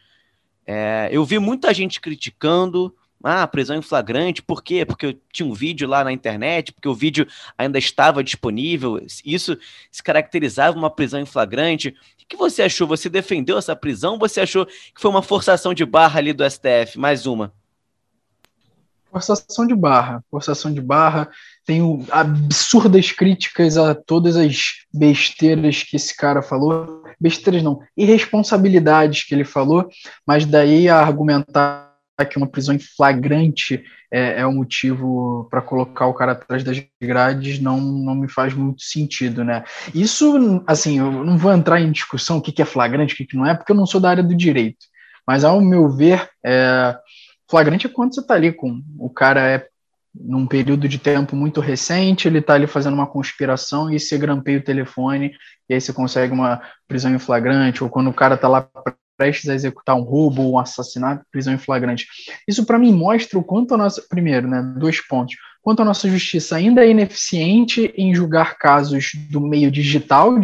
É, 0.67 1.09
eu 1.13 1.25
vi 1.25 1.39
muita 1.39 1.73
gente 1.75 2.01
criticando, 2.01 2.95
ah, 3.23 3.47
prisão 3.47 3.77
em 3.77 3.83
flagrante, 3.83 4.43
por 4.43 4.63
quê? 4.63 4.85
Porque 4.85 5.07
eu 5.07 5.21
tinha 5.31 5.47
um 5.47 5.53
vídeo 5.53 5.87
lá 5.87 6.03
na 6.03 6.13
internet, 6.13 6.73
porque 6.73 6.89
o 6.89 6.95
vídeo 6.95 7.27
ainda 7.57 7.79
estava 7.79 8.25
disponível, 8.25 9.05
isso 9.25 9.59
se 9.91 10.03
caracterizava 10.03 10.77
uma 10.77 10.91
prisão 10.91 11.21
em 11.21 11.27
flagrante. 11.27 11.89
O 12.23 12.27
que 12.27 12.37
você 12.37 12.63
achou? 12.63 12.87
Você 12.87 13.09
defendeu 13.09 13.59
essa 13.59 13.77
prisão? 13.77 14.19
Você 14.19 14.41
achou 14.41 14.65
que 14.67 15.01
foi 15.01 15.11
uma 15.11 15.23
forçação 15.23 15.75
de 15.75 15.85
barra 15.85 16.19
ali 16.19 16.33
do 16.33 16.49
STF? 16.49 16.99
Mais 16.99 17.27
uma. 17.27 17.53
Forçação 19.19 19.67
de 19.67 19.75
barra, 19.75 20.23
forçação 20.31 20.73
de 20.73 20.81
barra. 20.81 21.29
Tenho 21.67 22.05
absurdas 22.11 23.11
críticas 23.11 23.77
a 23.77 23.95
todas 23.95 24.37
as 24.37 24.75
besteiras 24.95 25.83
que 25.83 25.97
esse 25.97 26.17
cara 26.17 26.41
falou. 26.41 27.03
Besteiras 27.21 27.63
não, 27.63 27.81
irresponsabilidades 27.97 29.25
que 29.25 29.35
ele 29.35 29.45
falou, 29.45 29.89
mas 30.25 30.47
daí 30.47 30.89
a 30.89 31.01
argumentar 31.01 31.89
que 32.31 32.37
uma 32.37 32.47
prisão 32.47 32.75
em 32.75 32.79
flagrante 32.79 33.83
é, 34.11 34.41
é 34.41 34.47
o 34.47 34.53
motivo 34.53 35.49
para 35.51 35.61
colocar 35.61 36.07
o 36.07 36.15
cara 36.15 36.33
atrás 36.33 36.63
das 36.63 36.83
grades 37.03 37.59
não, 37.59 37.81
não 37.81 38.15
me 38.15 38.29
faz 38.29 38.55
muito 38.55 38.83
sentido, 38.83 39.45
né? 39.45 39.65
Isso, 39.95 40.63
assim, 40.67 40.99
eu 40.99 41.11
não 41.25 41.37
vou 41.37 41.53
entrar 41.53 41.81
em 41.81 41.91
discussão 41.91 42.39
o 42.39 42.43
que, 42.43 42.53
que 42.53 42.63
é 42.63 42.65
flagrante, 42.65 43.15
o 43.15 43.17
que, 43.17 43.27
que 43.27 43.37
não 43.37 43.47
é, 43.47 43.55
porque 43.55 43.73
eu 43.73 43.77
não 43.77 43.87
sou 43.87 44.01
da 44.01 44.11
área 44.11 44.23
do 44.23 44.35
direito. 44.35 44.87
Mas, 45.27 45.45
ao 45.45 45.61
meu 45.61 45.91
ver, 45.91 46.27
é, 46.45 46.97
flagrante 47.49 47.87
é 47.87 47.91
quando 47.91 48.15
você 48.15 48.21
está 48.21 48.35
ali 48.35 48.53
com 48.53 48.83
o 48.99 49.11
cara 49.11 49.41
é 49.41 49.69
num 50.15 50.47
período 50.47 50.89
de 50.89 50.99
tempo 50.99 51.37
muito 51.37 51.61
recente, 51.61 52.27
ele 52.27 52.39
está 52.39 52.55
ali 52.55 52.67
fazendo 52.67 52.95
uma 52.95 53.07
conspiração 53.07 53.91
e 53.91 54.01
você 54.01 54.19
grampeia 54.19 54.59
o 54.59 54.63
telefone 54.63 55.33
e 55.69 55.75
aí 55.75 55.81
você 55.81 55.93
consegue 55.93 56.33
uma 56.33 56.61
prisão 56.89 57.15
em 57.15 57.19
flagrante, 57.19 57.85
ou 57.85 57.91
quando 57.91 58.11
o 58.11 58.15
cara 58.15 58.35
está 58.35 58.49
lá 58.49 58.69
prestes 59.17 59.51
a 59.51 59.55
executar 59.55 59.97
um 59.97 60.03
roubo 60.03 60.43
ou 60.43 60.53
um 60.55 60.59
assassinato, 60.59 61.25
prisão 61.31 61.53
em 61.53 61.59
flagrante. 61.59 62.07
Isso 62.47 62.65
para 62.65 62.79
mim 62.79 62.93
mostra 62.93 63.39
o 63.39 63.45
quanto 63.45 63.75
a 63.75 63.77
nossa, 63.77 64.03
primeiro, 64.09 64.49
né, 64.49 64.63
dois 64.79 65.01
pontos, 65.01 65.37
quanto 65.61 65.83
a 65.83 65.85
nossa 65.85 66.09
justiça 66.09 66.57
ainda 66.57 66.85
é 66.85 66.91
ineficiente 66.91 67.93
em 67.97 68.15
julgar 68.15 68.57
casos 68.57 69.11
do 69.31 69.41
meio 69.41 69.71
digital, 69.71 70.39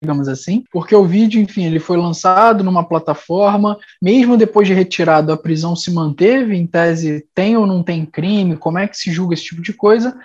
digamos 0.00 0.28
assim, 0.28 0.64
porque 0.70 0.94
o 0.94 1.04
vídeo, 1.04 1.40
enfim, 1.40 1.64
ele 1.64 1.80
foi 1.80 1.96
lançado 1.96 2.62
numa 2.62 2.86
plataforma, 2.86 3.76
mesmo 4.00 4.36
depois 4.36 4.68
de 4.68 4.74
retirado, 4.74 5.32
a 5.32 5.36
prisão 5.36 5.74
se 5.74 5.92
manteve, 5.92 6.56
em 6.56 6.66
tese 6.66 7.26
tem 7.34 7.56
ou 7.56 7.66
não 7.66 7.82
tem 7.82 8.06
crime, 8.06 8.56
como 8.56 8.78
é 8.78 8.86
que 8.86 8.96
se 8.96 9.10
julga 9.10 9.34
esse 9.34 9.44
tipo 9.44 9.60
de 9.60 9.72
coisa, 9.72 10.16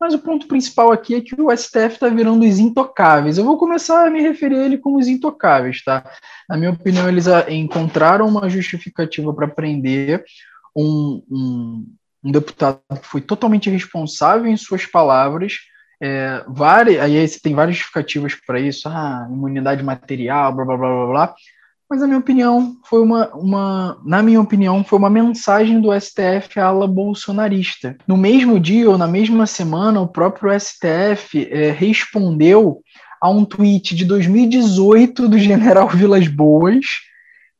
mas 0.00 0.14
o 0.14 0.18
ponto 0.18 0.48
principal 0.48 0.90
aqui 0.90 1.14
é 1.14 1.20
que 1.20 1.38
o 1.38 1.54
STF 1.54 1.94
está 1.94 2.08
virando 2.08 2.44
os 2.44 2.58
intocáveis. 2.58 3.36
Eu 3.36 3.44
vou 3.44 3.58
começar 3.58 4.06
a 4.06 4.10
me 4.10 4.22
referir 4.22 4.56
a 4.56 4.64
ele 4.64 4.78
como 4.78 4.98
os 4.98 5.06
intocáveis, 5.06 5.84
tá? 5.84 6.10
Na 6.48 6.56
minha 6.56 6.70
opinião, 6.70 7.06
eles 7.06 7.26
encontraram 7.48 8.26
uma 8.26 8.48
justificativa 8.48 9.32
para 9.34 9.46
prender 9.46 10.24
um, 10.74 11.22
um, 11.30 11.86
um, 12.24 12.32
deputado 12.32 12.80
que 12.88 13.06
foi 13.06 13.20
totalmente 13.20 13.68
responsável 13.68 14.46
em 14.46 14.56
suas 14.56 14.86
palavras. 14.86 15.58
É, 16.02 16.44
várias, 16.48 17.02
aí 17.02 17.28
você 17.28 17.38
tem 17.40 17.54
várias 17.54 17.76
justificativas 17.76 18.34
para 18.46 18.58
isso, 18.58 18.88
ah, 18.88 19.28
imunidade 19.30 19.82
material, 19.82 20.54
blá 20.54 20.64
blá 20.64 20.76
blá 20.76 20.88
blá 20.88 21.06
blá 21.06 21.34
mas 21.90 22.00
na 22.00 22.06
minha 22.06 22.20
opinião 22.20 22.76
foi 22.84 23.02
uma, 23.02 23.28
uma 23.34 24.00
na 24.04 24.22
minha 24.22 24.40
opinião 24.40 24.84
foi 24.84 24.96
uma 24.96 25.10
mensagem 25.10 25.80
do 25.80 25.92
STF 25.92 26.60
à 26.60 26.66
ala 26.66 26.86
bolsonarista. 26.86 27.96
No 28.06 28.16
mesmo 28.16 28.60
dia 28.60 28.88
ou 28.88 28.96
na 28.96 29.08
mesma 29.08 29.44
semana, 29.44 30.00
o 30.00 30.06
próprio 30.06 30.52
STF 30.58 31.48
é, 31.50 31.72
respondeu 31.72 32.80
a 33.20 33.28
um 33.28 33.44
tweet 33.44 33.96
de 33.96 34.04
2018 34.04 35.28
do 35.28 35.36
General 35.36 35.88
Vilas 35.88 36.28
Boas 36.28 36.86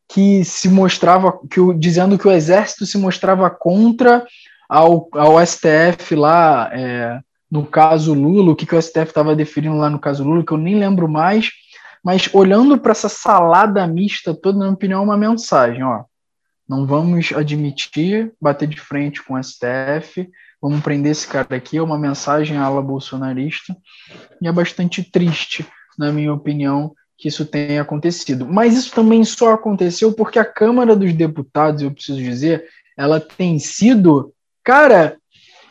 que 0.09 0.45
se 0.45 0.69
mostrava 0.69 1.41
que 1.51 1.59
o, 1.59 1.73
dizendo 1.75 2.17
que 2.17 2.29
o 2.29 2.33
exército 2.33 2.87
se 2.87 2.97
mostrava 2.97 3.51
contra 3.51 4.25
ao, 4.69 5.09
ao 5.13 5.45
STF 5.45 6.15
lá 6.15 6.71
é, 6.73 7.19
no 7.51 7.67
caso 7.67 8.15
Lula, 8.15 8.53
o 8.53 8.57
que, 8.57 8.67
que 8.67 8.75
o 8.75 8.81
STF 8.81 9.09
estava 9.09 9.35
definindo 9.35 9.77
lá 9.77 9.91
no 9.91 9.99
caso 9.99 10.23
Lula, 10.25 10.45
que 10.45 10.53
eu 10.53 10.59
nem 10.59 10.79
lembro 10.79 11.09
mais 11.09 11.51
mas 12.03 12.33
olhando 12.33 12.79
para 12.79 12.93
essa 12.93 13.09
salada 13.09 13.87
mista 13.87 14.35
toda, 14.35 14.59
na 14.59 14.65
minha 14.65 14.75
opinião, 14.75 15.01
é 15.03 15.05
uma 15.05 15.17
mensagem, 15.17 15.83
ó. 15.83 16.05
Não 16.69 16.87
vamos 16.87 17.33
admitir 17.33 18.33
bater 18.41 18.69
de 18.69 18.81
frente 18.81 19.23
com 19.23 19.35
o 19.35 19.43
STF, 19.43 20.29
vamos 20.63 20.81
prender 20.83 21.13
esse 21.13 21.27
cara 21.27 21.57
aqui, 21.57 21.77
é 21.77 21.83
uma 21.83 21.99
mensagem 21.99 22.57
à 22.57 22.63
ala 22.63 22.81
bolsonarista, 22.81 23.77
e 24.41 24.49
é 24.49 24.53
bastante 24.53 25.03
triste, 25.03 25.67
na 25.99 26.13
minha 26.13 26.33
opinião, 26.33 26.95
que 27.19 27.29
isso 27.29 27.45
tenha 27.45 27.83
acontecido. 27.83 28.47
Mas 28.47 28.77
isso 28.77 28.95
também 28.95 29.23
só 29.25 29.53
aconteceu 29.53 30.13
porque 30.13 30.39
a 30.39 30.45
Câmara 30.45 30.97
dos 30.97 31.13
Deputados, 31.13 31.83
eu 31.83 31.91
preciso 31.91 32.19
dizer, 32.19 32.65
ela 32.97 33.21
tem 33.21 33.59
sido, 33.59 34.33
cara, 34.65 35.19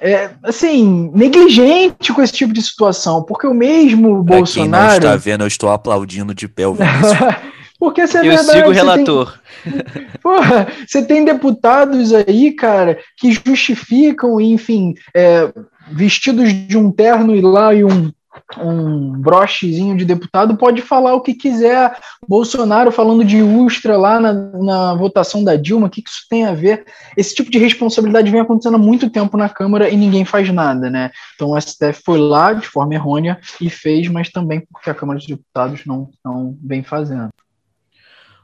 é, 0.01 0.29
assim, 0.44 1.12
negligente 1.13 2.13
com 2.13 2.22
esse 2.22 2.34
tipo 2.34 2.53
de 2.53 2.62
situação, 2.62 3.24
porque 3.24 3.46
o 3.46 3.53
mesmo 3.53 4.24
pra 4.24 4.38
Bolsonaro. 4.38 5.01
Quem 5.01 5.10
não 5.10 5.15
está 5.15 5.15
vendo, 5.15 5.44
eu 5.44 5.48
estou 5.48 5.70
aplaudindo 5.70 6.34
de 6.34 6.48
pé 6.48 6.68
o 6.68 6.75
Porque 7.79 8.06
se 8.06 8.18
é 8.18 8.20
eu 8.20 8.24
verdade, 8.25 8.51
sigo 8.51 8.70
o 8.70 8.74
relator. 8.74 9.39
Tem... 9.63 10.08
Porra, 10.22 10.68
você 10.86 11.01
tem 11.01 11.24
deputados 11.24 12.13
aí, 12.13 12.51
cara, 12.51 13.00
que 13.18 13.32
justificam, 13.32 14.39
enfim, 14.41 14.96
é, 15.15 15.51
vestidos 15.89 16.51
de 16.51 16.77
um 16.77 16.91
terno 16.91 17.34
e 17.34 17.41
lá 17.41 17.74
e 17.74 17.86
um 17.86 18.12
um 18.58 19.12
brochezinho 19.19 19.96
de 19.96 20.05
deputado, 20.05 20.58
pode 20.58 20.81
falar 20.81 21.13
o 21.13 21.22
que 21.22 21.34
quiser. 21.34 21.98
Bolsonaro 22.27 22.91
falando 22.91 23.24
de 23.24 23.41
Ustra 23.41 23.98
lá 23.98 24.19
na, 24.19 24.34
na 24.34 24.93
votação 24.96 25.43
da 25.43 25.55
Dilma, 25.55 25.88
o 25.88 25.89
que, 25.89 26.01
que 26.01 26.10
isso 26.10 26.25
tem 26.29 26.46
a 26.46 26.53
ver? 26.53 26.86
Esse 27.15 27.36
tipo 27.36 27.51
de 27.51 27.58
responsabilidade 27.58 28.31
vem 28.31 28.41
acontecendo 28.41 28.75
há 28.75 28.79
muito 28.79 29.10
tempo 29.10 29.38
na 29.38 29.50
Câmara 29.50 29.89
e 29.89 29.98
ninguém 29.98 30.25
faz 30.25 30.51
nada, 30.51 30.89
né? 30.89 31.12
Então 31.36 31.51
o 31.51 31.62
STF 31.62 32.01
foi 32.03 32.17
lá 32.17 32.53
de 32.53 32.67
forma 32.67 32.93
errônea 32.93 33.39
e 33.60 33.69
fez, 33.69 34.08
mas 34.08 34.29
também 34.29 34.65
porque 34.72 34.89
a 34.89 34.96
Câmara 34.96 35.19
dos 35.19 35.27
Deputados 35.27 35.86
não, 35.86 36.10
não 36.24 36.58
vem 36.62 36.84
fazendo. 36.84 37.29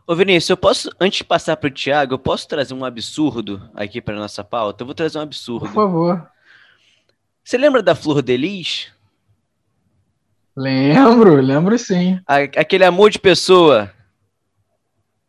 Ô 0.08 0.16
Vinícius, 0.16 0.52
eu 0.52 0.58
posso, 0.58 0.92
antes 1.00 1.18
de 1.18 1.24
passar 1.24 1.58
para 1.58 1.68
o 1.68 1.72
Thiago, 1.72 2.14
eu 2.14 2.20
posso 2.20 2.48
trazer 2.48 2.76
um 2.76 2.86
absurdo 2.86 3.68
aqui 3.74 4.00
para 4.00 4.16
nossa 4.16 4.44
pauta? 4.44 4.84
Eu 4.84 4.86
vou 4.86 4.94
trazer 4.94 5.18
um 5.18 5.22
absurdo. 5.22 5.66
Por 5.66 5.74
favor. 5.74 6.30
Você 7.44 7.58
lembra 7.58 7.82
da 7.82 7.96
Flor 7.96 8.22
de 8.22 8.38
Lis? 8.38 8.92
Lembro, 10.56 11.36
lembro 11.42 11.78
sim. 11.78 12.20
Aquele 12.26 12.86
amor 12.86 13.10
de 13.10 13.20
pessoa, 13.20 13.92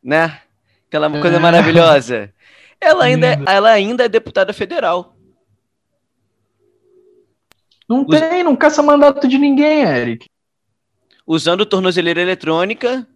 né? 0.02 0.40
Aquela 0.86 1.10
coisa 1.10 1.36
é. 1.36 1.40
maravilhosa. 1.40 2.32
Ela 2.80 3.04
ainda, 3.04 3.26
é, 3.26 3.38
ela 3.46 3.70
ainda 3.70 4.04
é 4.04 4.08
deputada 4.08 4.52
federal. 4.52 5.16
Não 7.88 8.02
Us... 8.02 8.20
tem, 8.20 8.42
não 8.42 8.54
caça 8.54 8.82
mandato 8.82 9.26
de 9.26 9.38
ninguém, 9.38 9.82
Eric. 9.82 10.26
Usando 11.26 11.66
tornozeleira 11.66 12.20
eletrônica, 12.20 13.06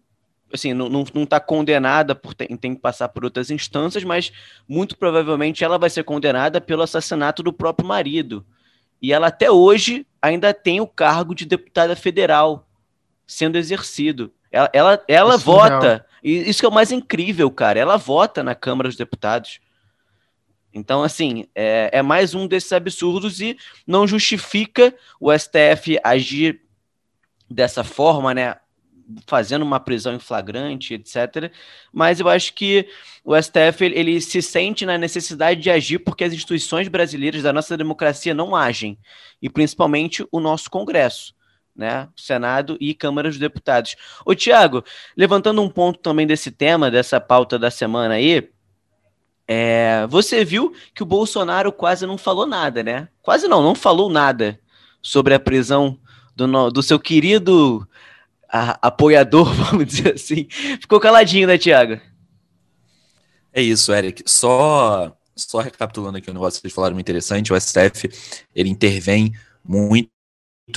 assim, 0.52 0.74
não, 0.74 0.88
não, 0.88 1.04
não 1.14 1.24
tá 1.24 1.38
condenada 1.38 2.14
por 2.14 2.34
ter, 2.34 2.48
tem 2.56 2.74
que 2.74 2.80
passar 2.80 3.08
por 3.08 3.24
outras 3.24 3.50
instâncias, 3.50 4.02
mas 4.02 4.32
muito 4.68 4.96
provavelmente 4.96 5.62
ela 5.62 5.78
vai 5.78 5.90
ser 5.90 6.02
condenada 6.02 6.60
pelo 6.60 6.82
assassinato 6.82 7.42
do 7.42 7.52
próprio 7.52 7.86
marido. 7.86 8.44
E 9.00 9.12
ela 9.12 9.28
até 9.28 9.50
hoje 9.50 10.06
ainda 10.20 10.52
tem 10.52 10.80
o 10.80 10.86
cargo 10.86 11.34
de 11.34 11.44
deputada 11.46 11.96
federal 11.96 12.68
sendo 13.26 13.56
exercido. 13.56 14.32
Ela, 14.50 14.70
ela, 14.72 15.04
ela 15.06 15.36
vota. 15.36 16.04
E 16.22 16.50
isso 16.50 16.60
que 16.60 16.66
é 16.66 16.68
o 16.68 16.72
mais 16.72 16.92
incrível, 16.92 17.50
cara. 17.50 17.78
Ela 17.78 17.96
vota 17.96 18.42
na 18.42 18.54
Câmara 18.54 18.88
dos 18.88 18.96
Deputados. 18.96 19.60
Então, 20.72 21.02
assim, 21.02 21.46
é, 21.54 21.90
é 21.92 22.02
mais 22.02 22.34
um 22.34 22.46
desses 22.46 22.72
absurdos 22.72 23.40
e 23.40 23.56
não 23.86 24.06
justifica 24.06 24.94
o 25.18 25.36
STF 25.36 25.98
agir 26.04 26.60
dessa 27.48 27.82
forma, 27.82 28.34
né? 28.34 28.56
Fazendo 29.26 29.62
uma 29.62 29.80
prisão 29.80 30.14
em 30.14 30.18
flagrante, 30.18 30.94
etc. 30.94 31.52
Mas 31.92 32.20
eu 32.20 32.28
acho 32.28 32.54
que 32.54 32.86
o 33.24 33.34
STF 33.40 33.84
ele, 33.84 34.20
se 34.20 34.42
sente 34.42 34.86
na 34.86 34.96
necessidade 34.98 35.60
de 35.60 35.70
agir 35.70 35.98
porque 35.98 36.24
as 36.24 36.32
instituições 36.32 36.88
brasileiras 36.88 37.42
da 37.42 37.52
nossa 37.52 37.76
democracia 37.76 38.34
não 38.34 38.54
agem, 38.54 38.98
e 39.40 39.48
principalmente 39.48 40.26
o 40.30 40.40
nosso 40.40 40.70
Congresso. 40.70 41.34
Né, 41.76 42.08
Senado 42.14 42.76
e 42.78 42.92
Câmara 42.92 43.28
dos 43.28 43.38
Deputados. 43.38 43.96
Ô, 44.26 44.34
Tiago, 44.34 44.84
levantando 45.16 45.62
um 45.62 45.68
ponto 45.68 45.98
também 46.00 46.26
desse 46.26 46.50
tema, 46.50 46.90
dessa 46.90 47.20
pauta 47.20 47.58
da 47.58 47.70
semana 47.70 48.14
aí, 48.14 48.50
é, 49.52 50.06
você 50.08 50.44
viu 50.44 50.74
que 50.94 51.02
o 51.02 51.06
Bolsonaro 51.06 51.72
quase 51.72 52.06
não 52.06 52.18
falou 52.18 52.46
nada, 52.46 52.82
né? 52.82 53.08
Quase 53.22 53.48
não, 53.48 53.62
não 53.62 53.74
falou 53.74 54.10
nada 54.10 54.60
sobre 55.00 55.32
a 55.32 55.40
prisão 55.40 55.98
do, 56.36 56.70
do 56.70 56.82
seu 56.82 56.98
querido 56.98 57.86
a, 58.50 58.88
apoiador, 58.88 59.52
vamos 59.54 59.86
dizer 59.86 60.14
assim, 60.14 60.46
ficou 60.80 60.98
caladinho, 61.00 61.46
né, 61.46 61.56
Tiago? 61.56 62.00
É 63.52 63.62
isso, 63.62 63.92
Eric. 63.92 64.22
Só, 64.26 65.16
só 65.36 65.60
recapitulando 65.60 66.18
aqui 66.18 66.30
um 66.30 66.34
negócio 66.34 66.58
que 66.58 66.62
vocês 66.62 66.74
falaram 66.74 66.94
muito 66.94 67.06
interessante, 67.06 67.52
o 67.52 67.60
STF, 67.60 68.08
ele 68.54 68.68
intervém 68.68 69.32
muito, 69.64 70.10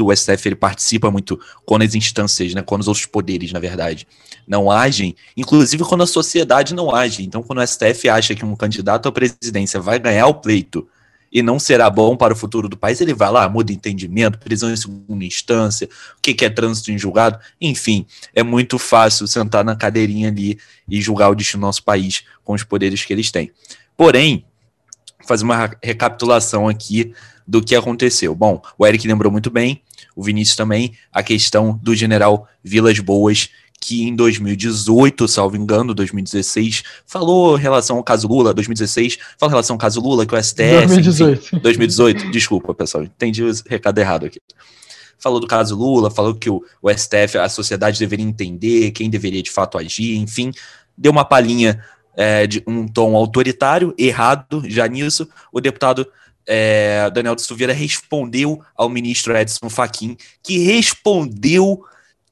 o 0.02 0.16
STF 0.16 0.48
ele 0.48 0.56
participa 0.56 1.12
muito 1.12 1.40
quando 1.66 1.84
as 1.84 1.94
instâncias, 1.94 2.54
né, 2.54 2.62
quando 2.62 2.82
os 2.82 2.88
outros 2.88 3.06
poderes, 3.06 3.52
na 3.52 3.60
verdade, 3.60 4.08
não 4.48 4.72
agem, 4.72 5.16
inclusive 5.38 5.84
quando 5.84 6.04
a 6.04 6.08
sociedade 6.08 6.74
não 6.74 6.94
age. 6.94 7.24
Então, 7.24 7.44
quando 7.44 7.60
o 7.60 7.68
STF 7.68 8.10
acha 8.10 8.36
que 8.36 8.46
um 8.46 8.56
candidato 8.56 9.08
à 9.08 9.12
presidência 9.12 9.80
vai 9.80 10.00
ganhar 10.00 10.28
o 10.28 10.36
pleito 10.36 10.88
e 11.34 11.42
não 11.42 11.58
será 11.58 11.90
bom 11.90 12.16
para 12.16 12.34
o 12.34 12.36
futuro 12.36 12.70
do 12.70 12.78
país, 12.78 13.02
ele 13.02 13.14
vai 13.14 13.32
lá, 13.32 13.50
muda 13.50 13.74
entendimento, 13.74 14.38
prisão 14.38 14.72
em 14.72 14.76
segunda 14.76 15.26
instância, 15.26 15.90
o 16.16 16.22
que, 16.22 16.32
que 16.34 16.46
é 16.46 16.50
trânsito 16.50 16.92
em 16.92 16.98
julgado, 16.98 17.40
enfim, 17.60 18.06
é 18.36 18.44
muito 18.44 18.78
fácil 18.78 19.26
sentar 19.26 19.66
na 19.66 19.76
cadeirinha 19.76 20.30
ali 20.30 20.60
e 20.88 21.02
julgar 21.02 21.30
o 21.30 21.36
destino 21.36 21.62
do 21.62 21.66
nosso 21.66 21.84
país 21.84 22.24
com 22.44 22.54
os 22.54 22.64
poderes 22.64 23.04
que 23.04 23.12
eles 23.12 23.32
têm. 23.32 23.52
Porém, 23.98 24.46
fazer 25.26 25.44
uma 25.44 25.72
recapitulação 25.82 26.68
aqui 26.68 27.14
do 27.48 27.62
que 27.62 27.76
aconteceu. 27.76 28.36
Bom, 28.36 28.62
o 28.78 28.86
Eric 28.86 29.08
lembrou 29.08 29.32
muito 29.32 29.50
bem, 29.50 29.82
o 30.16 30.24
Vinícius 30.24 30.56
também, 30.56 30.94
a 31.12 31.24
questão 31.24 31.80
do 31.82 31.96
general 31.96 32.48
Vilas 32.64 33.00
Boas, 33.00 33.50
que 33.84 34.04
em 34.04 34.16
2018, 34.16 35.28
salvo 35.28 35.58
engano, 35.58 35.94
2016, 35.94 36.84
falou 37.06 37.58
em 37.58 37.62
relação 37.62 37.98
ao 37.98 38.04
caso 38.04 38.30
Lula, 38.30 38.54
2016, 38.54 39.18
falou 39.38 39.50
em 39.50 39.56
relação 39.56 39.74
ao 39.74 39.78
caso 39.78 40.00
Lula, 40.00 40.26
que 40.26 40.34
o 40.34 40.42
STF. 40.42 40.88
2018. 40.88 41.46
Enfim, 41.46 41.60
2018, 41.60 42.32
desculpa, 42.32 42.74
pessoal, 42.74 43.04
entendi 43.04 43.44
o 43.44 43.52
recado 43.68 44.00
errado 44.00 44.26
aqui. 44.26 44.40
Falou 45.20 45.38
do 45.38 45.48
caso 45.48 45.76
Lula, 45.76 46.10
falou 46.10 46.34
que 46.34 46.50
o, 46.50 46.64
o 46.82 46.90
STF, 46.90 47.38
a 47.38 47.50
sociedade 47.50 48.00
deveria 48.00 48.26
entender 48.26 48.92
quem 48.92 49.10
deveria 49.10 49.44
de 49.44 49.52
fato 49.52 49.78
agir, 49.78 50.16
enfim, 50.16 50.52
deu 50.98 51.12
uma 51.12 51.26
palhinha 51.26 51.84
é, 52.16 52.48
de 52.48 52.64
um 52.66 52.88
tom 52.88 53.18
autoritário, 53.18 53.94
errado 53.98 54.64
já 54.66 54.88
nisso. 54.88 55.28
O 55.52 55.60
deputado 55.60 56.08
é, 56.48 57.10
Daniel 57.10 57.36
de 57.36 57.42
Silveira 57.42 57.74
respondeu 57.74 58.62
ao 58.78 58.88
ministro 58.88 59.36
Edson 59.36 59.70
Fachin, 59.70 60.16
que 60.42 60.58
respondeu 60.60 61.84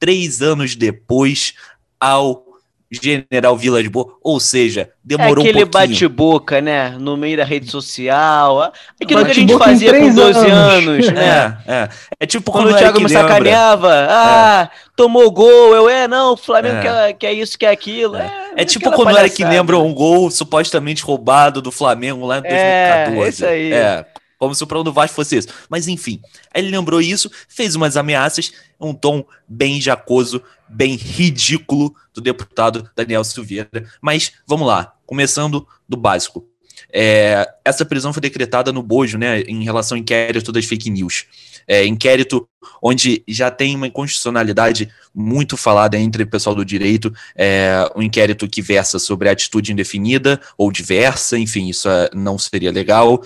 três 0.02 0.42
anos 0.42 0.74
depois 0.74 1.54
ao 2.00 2.44
General 2.90 3.56
Vila 3.56 3.80
de 3.80 3.88
Boa, 3.88 4.16
ou 4.20 4.40
seja, 4.40 4.90
demorou 5.02 5.46
é 5.46 5.48
aquele 5.48 5.64
um 5.64 5.68
pouquinho. 5.68 5.90
bate-boca, 5.92 6.60
né, 6.60 6.90
no 6.98 7.16
meio 7.16 7.36
da 7.36 7.44
rede 7.44 7.70
social, 7.70 8.72
aquilo 9.00 9.24
que 9.24 9.30
a 9.30 9.34
gente 9.34 9.56
fazia 9.56 9.96
com 9.96 10.12
12 10.12 10.38
anos, 10.40 10.48
anos 10.50 11.12
né? 11.12 11.56
É, 11.66 11.72
é. 11.72 11.88
é 12.18 12.26
tipo 12.26 12.50
quando, 12.50 12.64
quando 12.64 12.74
o 12.74 12.78
Thiago 12.78 13.00
me 13.00 13.08
sacaneava, 13.08 13.94
é. 13.94 14.06
ah, 14.10 14.70
é. 14.70 14.76
tomou 14.96 15.30
gol, 15.30 15.72
eu, 15.72 15.88
é, 15.88 16.08
não, 16.08 16.32
o 16.32 16.36
Flamengo 16.36 16.78
é. 16.78 16.82
Quer, 16.82 17.12
quer 17.12 17.32
isso, 17.32 17.56
quer 17.56 17.70
aquilo. 17.70 18.16
É, 18.16 18.26
é, 18.56 18.62
é 18.62 18.64
tipo 18.64 18.90
quando 18.90 19.14
o 19.14 19.18
Eric 19.18 19.42
lembra 19.44 19.78
um 19.78 19.94
gol 19.94 20.32
supostamente 20.32 21.04
roubado 21.04 21.62
do 21.62 21.70
Flamengo 21.70 22.26
lá 22.26 22.38
em 22.38 22.42
2014. 22.42 23.20
É, 23.20 23.28
isso 23.28 23.46
aí. 23.46 23.72
É, 23.72 24.04
como 24.42 24.56
se 24.56 24.64
o 24.64 24.66
plano 24.66 24.82
do 24.82 24.92
Vasco 24.92 25.14
fosse 25.14 25.36
isso. 25.36 25.46
Mas 25.70 25.86
enfim, 25.86 26.20
ele 26.52 26.68
lembrou 26.68 27.00
isso, 27.00 27.30
fez 27.46 27.76
umas 27.76 27.96
ameaças, 27.96 28.52
um 28.80 28.92
tom 28.92 29.24
bem 29.46 29.80
jacoso, 29.80 30.42
bem 30.68 30.96
ridículo 30.96 31.94
do 32.12 32.20
deputado 32.20 32.90
Daniel 32.96 33.22
Silveira. 33.22 33.88
Mas 34.00 34.32
vamos 34.44 34.66
lá, 34.66 34.94
começando 35.06 35.64
do 35.88 35.96
básico. 35.96 36.44
É, 36.92 37.48
essa 37.64 37.84
prisão 37.84 38.12
foi 38.12 38.20
decretada 38.20 38.72
no 38.72 38.82
Bojo, 38.82 39.16
né, 39.16 39.42
em 39.42 39.62
relação 39.62 39.94
ao 39.96 40.00
inquérito 40.00 40.50
das 40.50 40.64
fake 40.64 40.90
news. 40.90 41.24
É, 41.68 41.86
inquérito 41.86 42.48
onde 42.82 43.22
já 43.28 43.48
tem 43.48 43.76
uma 43.76 43.86
inconstitucionalidade 43.86 44.90
muito 45.14 45.56
falada 45.56 45.96
entre 45.96 46.24
o 46.24 46.26
pessoal 46.26 46.56
do 46.56 46.64
direito, 46.64 47.14
é, 47.36 47.88
um 47.94 48.02
inquérito 48.02 48.48
que 48.48 48.60
versa 48.60 48.98
sobre 48.98 49.28
atitude 49.28 49.72
indefinida 49.72 50.40
ou 50.58 50.72
diversa, 50.72 51.38
enfim, 51.38 51.68
isso 51.68 51.88
é, 51.88 52.10
não 52.12 52.36
seria 52.36 52.72
legal 52.72 53.22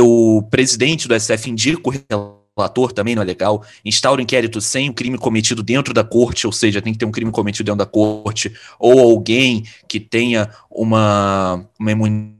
o 0.00 0.42
presidente 0.50 1.08
do 1.08 1.18
SF 1.18 1.50
indica 1.50 1.88
o 1.88 1.92
relator, 2.58 2.92
também 2.92 3.14
não 3.14 3.22
é 3.22 3.24
legal, 3.24 3.64
instaura 3.84 4.20
o 4.20 4.22
inquérito 4.22 4.60
sem 4.60 4.90
o 4.90 4.94
crime 4.94 5.16
cometido 5.16 5.62
dentro 5.62 5.94
da 5.94 6.02
corte, 6.02 6.46
ou 6.46 6.52
seja, 6.52 6.82
tem 6.82 6.92
que 6.92 6.98
ter 6.98 7.04
um 7.04 7.12
crime 7.12 7.30
cometido 7.30 7.64
dentro 7.64 7.78
da 7.78 7.86
corte, 7.86 8.52
ou 8.78 8.98
alguém 8.98 9.64
que 9.88 10.00
tenha 10.00 10.50
uma, 10.70 11.64
uma 11.78 11.92
imunidade 11.92 12.38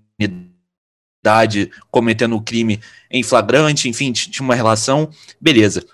cometendo 1.91 2.37
o 2.37 2.43
crime 2.43 2.81
em 3.11 3.23
flagrante, 3.23 3.89
enfim, 3.89 4.13
tinha 4.13 4.45
uma 4.45 4.55
relação, 4.55 5.11
beleza, 5.41 5.85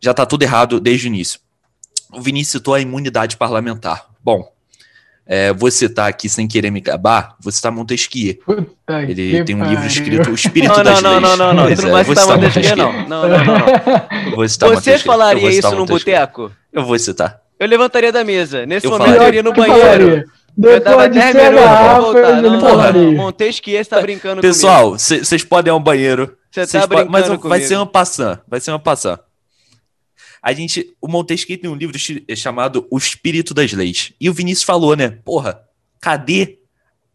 já 0.00 0.10
está 0.10 0.24
tudo 0.24 0.42
errado 0.42 0.80
desde 0.80 1.06
o 1.06 1.08
início. 1.08 1.40
O 2.12 2.20
Vinícius 2.20 2.52
citou 2.52 2.74
a 2.74 2.80
imunidade 2.80 3.36
parlamentar. 3.36 4.08
Bom, 4.22 4.53
é, 5.26 5.52
vou 5.52 5.70
citar 5.70 6.08
aqui 6.08 6.28
sem 6.28 6.46
querer 6.46 6.70
me 6.70 6.80
gabar, 6.80 7.34
vou 7.40 7.50
citar 7.50 7.72
Montesquieu. 7.72 8.34
Puta 8.44 9.02
Ele 9.02 9.42
tem 9.42 9.54
um 9.54 9.60
pariu. 9.60 9.72
livro 9.72 9.86
escrito 9.86 10.30
O 10.30 10.34
Espírito 10.34 10.76
não, 10.76 10.84
das 10.84 11.02
não, 11.02 11.10
Leis. 11.12 11.22
Não, 11.22 11.36
não, 11.36 11.54
não, 11.54 11.68
não, 11.68 11.76
não 11.76 11.90
vai 11.90 12.04
citar 12.04 12.26
Montesquieu, 12.26 12.76
não. 12.76 13.08
Não, 13.08 13.28
não, 13.28 13.38
não. 13.38 14.36
Vou 14.36 14.48
citar 14.48 14.68
Você 14.70 14.98
falaria 14.98 15.50
isso 15.50 15.74
no 15.74 15.86
boteco? 15.86 16.52
Eu 16.72 16.84
vou 16.84 16.98
citar. 16.98 17.40
Eu 17.58 17.66
levantaria 17.68 18.12
da 18.12 18.22
mesa. 18.24 18.66
Nesse 18.66 18.86
Eu 18.86 18.90
momento 18.90 19.06
falaria. 19.06 19.24
eu 19.24 19.28
iria 19.28 19.42
no 19.42 19.52
banheiro. 19.52 20.24
Eu 20.62 20.80
dava 20.80 21.08
10 21.08 21.34
minutos 21.34 21.60
pra 21.62 22.00
voltar. 22.00 22.42
Não, 22.42 22.92
não, 22.92 23.12
Montesquieu 23.12 23.80
está 23.80 24.00
brincando 24.00 24.40
Pessoal, 24.40 24.92
vocês 24.92 25.42
podem 25.42 25.70
ir 25.70 25.72
ao 25.72 25.80
banheiro. 25.80 26.36
Você 26.50 26.66
tá 26.66 26.86
brincando 26.86 27.10
Mas 27.10 27.28
vai 27.42 27.60
ser 27.60 27.76
uma 27.76 27.86
passã. 27.86 28.38
Vai 28.46 28.60
ser 28.60 28.70
uma 28.70 28.78
passã. 28.78 29.18
A 30.44 30.52
gente, 30.52 30.94
o 31.00 31.08
Montesquieu 31.08 31.56
tem 31.56 31.70
um 31.70 31.74
livro 31.74 31.96
chamado 32.36 32.86
O 32.90 32.98
Espírito 32.98 33.54
das 33.54 33.72
Leis. 33.72 34.12
E 34.20 34.28
o 34.28 34.34
Vinícius 34.34 34.62
falou, 34.62 34.94
né? 34.94 35.08
Porra, 35.08 35.58
cadê 35.98 36.58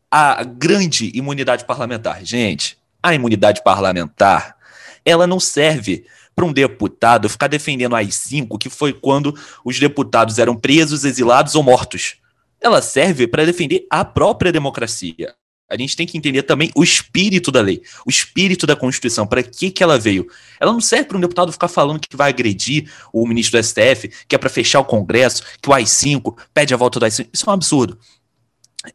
a 0.10 0.44
grande 0.44 1.12
imunidade 1.14 1.64
parlamentar? 1.64 2.26
Gente, 2.26 2.76
a 3.04 3.14
imunidade 3.14 3.64
parlamentar, 3.64 4.58
ela 5.06 5.28
não 5.28 5.40
serve 5.40 6.08
para 6.36 6.44
um 6.44 6.52
deputado 6.52 7.30
ficar 7.30 7.46
defendendo 7.46 7.94
a 7.96 8.00
AI-5, 8.00 8.58
que 8.58 8.68
foi 8.68 8.94
quando 8.94 9.38
os 9.64 9.80
deputados 9.80 10.40
eram 10.40 10.56
presos, 10.56 11.06
exilados 11.06 11.54
ou 11.54 11.62
mortos. 11.62 12.16
Ela 12.60 12.82
serve 12.82 13.28
para 13.28 13.46
defender 13.46 13.86
a 13.92 14.04
própria 14.04 14.52
democracia. 14.52 15.36
A 15.70 15.78
gente 15.78 15.96
tem 15.96 16.08
que 16.08 16.18
entender 16.18 16.44
também 16.44 16.72
o 16.76 16.84
espírito 16.84 17.52
da 17.52 17.62
lei, 17.62 17.84
o 18.06 18.10
espírito 18.10 18.66
da 18.66 18.76
Constituição, 18.76 19.28
para 19.28 19.44
que, 19.44 19.70
que 19.70 19.84
ela 19.84 20.00
veio. 20.00 20.28
Ela 20.60 20.74
não 20.74 20.82
serve 20.82 21.06
para 21.06 21.18
um 21.18 21.22
deputado 21.22 21.52
ficar 21.52 21.68
falando 21.68 22.00
que 22.00 22.18
vai 22.18 22.30
agredir 22.30 22.92
o 23.14 23.28
ministro 23.28 23.60
do 23.60 23.64
STF, 23.64 24.10
que 24.28 24.34
é 24.34 24.38
para 24.38 24.50
fechar 24.50 24.80
o 24.80 24.86
Congresso, 24.86 25.44
que 25.62 25.70
o 25.70 25.74
AI-5 25.74 26.36
pede 26.54 26.74
a 26.74 26.78
volta 26.78 27.00
do 27.00 27.06
AI-5. 27.06 27.30
Isso 27.32 27.46
é 27.46 27.50
um 27.50 27.54
absurdo. 27.54 28.00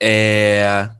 É... 0.00 0.90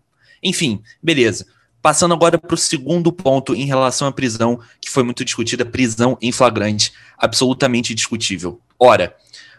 Enfim, 0.43 0.81
beleza. 1.03 1.47
Passando 1.83 2.15
agora 2.15 2.39
para 2.39 2.55
o 2.55 2.59
segundo 2.59 3.13
ponto 3.13 3.55
em 3.55 3.67
relação 3.67 4.07
à 4.07 4.13
prisão, 4.13 4.61
que 4.81 4.89
foi 4.89 5.03
muito 5.03 5.25
discutida, 5.25 5.67
prisão 5.67 6.17
em 6.23 6.31
flagrante, 6.31 6.93
absolutamente 7.19 7.95
discutível. 7.95 8.61
Ora, 8.79 9.15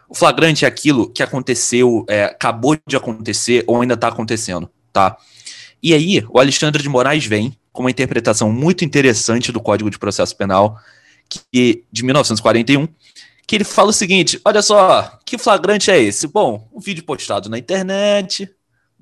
o 0.08 0.16
flagrante 0.16 0.66
é 0.66 0.68
aquilo 0.68 1.10
que 1.10 1.22
aconteceu, 1.22 2.06
é, 2.08 2.24
acabou 2.26 2.78
de 2.88 2.96
acontecer 2.96 3.64
ou 3.68 3.82
ainda 3.82 3.96
está 3.96 4.08
acontecendo, 4.08 4.70
tá? 4.94 5.18
E 5.82 5.94
aí, 5.94 6.26
o 6.30 6.40
Alexandre 6.40 6.82
de 6.82 6.90
Moraes 6.90 7.26
vem 7.26 7.58
com 7.72 7.84
uma 7.84 7.92
interpretação 7.92 8.52
muito 8.52 8.86
interessante 8.86 9.52
do 9.52 9.60
Código 9.60 9.90
de 9.90 10.00
Processo 10.00 10.36
Penal, 10.36 10.80
que, 11.30 11.84
de 11.92 12.04
1941, 12.04 12.88
que 13.46 13.56
ele 13.56 13.64
fala 13.64 13.90
o 13.90 13.94
seguinte: 13.94 14.40
olha 14.44 14.62
só, 14.62 15.20
que 15.26 15.38
flagrante 15.38 15.92
é 15.92 16.00
esse? 16.00 16.28
Bom, 16.28 16.68
um 16.74 16.80
vídeo 16.80 17.04
postado 17.04 17.50
na 17.50 17.58
internet, 17.58 18.50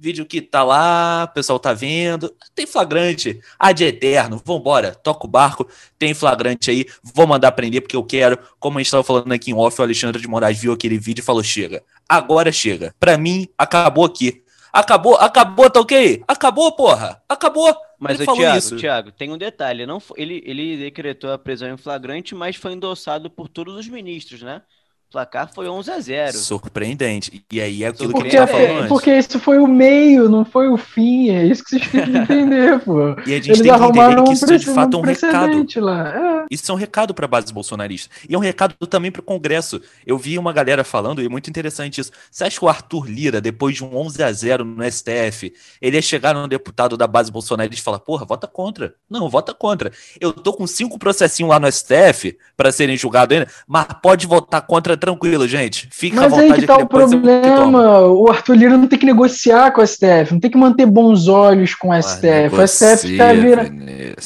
vídeo 0.03 0.25
que 0.25 0.41
tá 0.41 0.63
lá, 0.63 1.27
o 1.29 1.33
pessoal 1.33 1.57
tá 1.57 1.71
vendo, 1.71 2.33
tem 2.53 2.65
flagrante, 2.65 3.39
ah, 3.57 3.71
de 3.71 3.85
eterno, 3.85 4.41
vambora, 4.43 4.93
toca 4.93 5.25
o 5.25 5.29
barco, 5.29 5.65
tem 5.97 6.13
flagrante 6.13 6.69
aí, 6.69 6.85
vou 7.01 7.25
mandar 7.25 7.53
prender 7.53 7.81
porque 7.81 7.95
eu 7.95 8.03
quero, 8.03 8.37
como 8.59 8.77
a 8.77 8.81
gente 8.83 8.91
tava 8.91 9.03
falando 9.03 9.31
aqui 9.31 9.51
em 9.51 9.53
off, 9.53 9.79
o 9.79 9.83
Alexandre 9.83 10.21
de 10.21 10.27
Moraes 10.27 10.59
viu 10.59 10.73
aquele 10.73 10.97
vídeo 10.97 11.21
e 11.21 11.25
falou, 11.25 11.41
chega, 11.41 11.83
agora 12.09 12.51
chega, 12.51 12.93
pra 12.99 13.17
mim, 13.17 13.47
acabou 13.57 14.03
aqui, 14.03 14.42
Acabou, 14.73 15.15
acabou, 15.17 15.69
tá 15.69 15.79
ok? 15.79 16.23
Acabou, 16.27 16.71
porra. 16.71 17.21
Acabou. 17.29 17.75
Mas 17.99 18.19
o 18.19 18.25
Thiago, 18.25 18.57
isso. 18.57 18.75
Thiago, 18.75 19.11
tem 19.11 19.31
um 19.31 19.37
detalhe. 19.37 19.85
Não, 19.85 20.01
ele, 20.17 20.41
ele 20.45 20.77
decretou 20.77 21.31
a 21.31 21.37
prisão 21.37 21.69
em 21.69 21.77
flagrante, 21.77 22.33
mas 22.33 22.55
foi 22.55 22.73
endossado 22.73 23.29
por 23.29 23.47
todos 23.47 23.75
os 23.75 23.87
ministros, 23.87 24.41
né? 24.41 24.63
Placar 25.13 25.47
foi 25.53 25.69
11 25.69 25.91
a 25.91 25.99
0 25.99 26.37
Surpreendente. 26.39 27.45
E 27.51 27.61
aí 27.61 27.83
é 27.83 27.87
aquilo 27.87 28.11
porque, 28.11 28.29
que 28.29 28.37
a 28.37 28.41
gente 28.41 28.49
tá 28.49 28.57
falando 28.57 28.77
antes. 28.77 28.87
Porque 28.87 29.15
isso 29.15 29.39
foi 29.39 29.59
o 29.59 29.67
meio, 29.67 30.27
não 30.27 30.43
foi 30.43 30.67
o 30.67 30.75
fim. 30.75 31.29
É 31.29 31.45
isso 31.45 31.63
que 31.63 31.69
vocês 31.69 31.87
têm 31.87 32.03
que 32.03 32.17
entender, 32.17 32.79
pô. 32.81 33.11
E 33.25 33.33
a 33.33 33.35
gente 33.35 33.49
Eles 33.49 33.61
tem 33.61 33.71
que 33.71 33.99
entender 33.99 34.23
que 34.23 34.33
isso 34.33 34.51
é 34.51 34.57
de 34.57 34.65
fato 34.65 34.97
um 34.97 35.01
recado. 35.01 35.53
É. 35.53 36.45
Isso 36.49 36.71
é 36.71 36.73
um 36.73 36.77
recado 36.77 37.13
para 37.13 37.25
a 37.25 37.27
base 37.27 37.53
bolsonarista. 37.53 38.09
E 38.27 38.33
é 38.33 38.37
um 38.37 38.41
recado 38.41 38.73
também 38.87 39.11
para 39.11 39.19
o 39.19 39.23
Congresso. 39.23 39.79
Eu 40.05 40.17
vi 40.17 40.39
uma 40.39 40.51
galera 40.51 40.83
falando, 40.83 41.21
e 41.21 41.25
é 41.27 41.29
muito 41.29 41.47
interessante 41.47 42.01
isso. 42.01 42.11
Você 42.31 42.43
acha 42.45 42.57
que 42.57 42.65
o 42.65 42.69
Arthur 42.69 43.07
Lira, 43.07 43.39
depois 43.39 43.75
de 43.75 43.83
um 43.83 43.95
11 43.95 44.23
a 44.23 44.31
0 44.31 44.65
no 44.65 44.83
STF, 44.83 45.53
ele 45.79 45.95
ia 45.95 46.01
chegar 46.01 46.33
num 46.33 46.47
deputado 46.47 46.97
da 46.97 47.05
base 47.05 47.31
bolsonarista 47.31 47.79
e 47.79 47.83
falar: 47.83 47.99
porra, 47.99 48.25
vota 48.25 48.47
contra. 48.47 48.95
Não, 49.07 49.29
vota 49.29 49.53
contra. 49.53 49.91
Eu 50.19 50.33
tô 50.33 50.53
com 50.53 50.65
cinco 50.65 50.97
processinhos 50.97 51.51
lá 51.51 51.59
no 51.59 51.71
STF 51.71 52.35
para 52.57 52.71
serem 52.71 52.97
julgados 52.97 53.37
ainda, 53.37 53.51
mas 53.67 53.85
pode 54.01 54.25
votar 54.25 54.63
contra 54.63 54.97
tranquilo, 55.03 55.45
gente. 55.45 55.87
Fica 55.91 56.15
Mas 56.15 56.25
à 56.25 56.29
vontade. 56.29 56.53
aí 56.53 56.59
que 56.61 56.65
tá 56.65 56.77
o 56.77 56.87
problema. 56.87 57.99
O 58.07 58.29
Arthur 58.29 58.55
Lira 58.55 58.77
não 58.77 58.87
tem 58.87 58.97
que 58.97 59.05
negociar 59.05 59.71
com 59.71 59.81
a 59.81 59.85
STF, 59.85 60.31
não 60.31 60.39
tem 60.39 60.49
que 60.49 60.57
manter 60.57 60.85
bons 60.85 61.27
olhos 61.27 61.75
com 61.75 61.91
a 61.91 62.01
STF. 62.01 62.55
o 62.55 62.67
STF 62.67 63.17
tá 63.17 63.33
virando. 63.33 63.83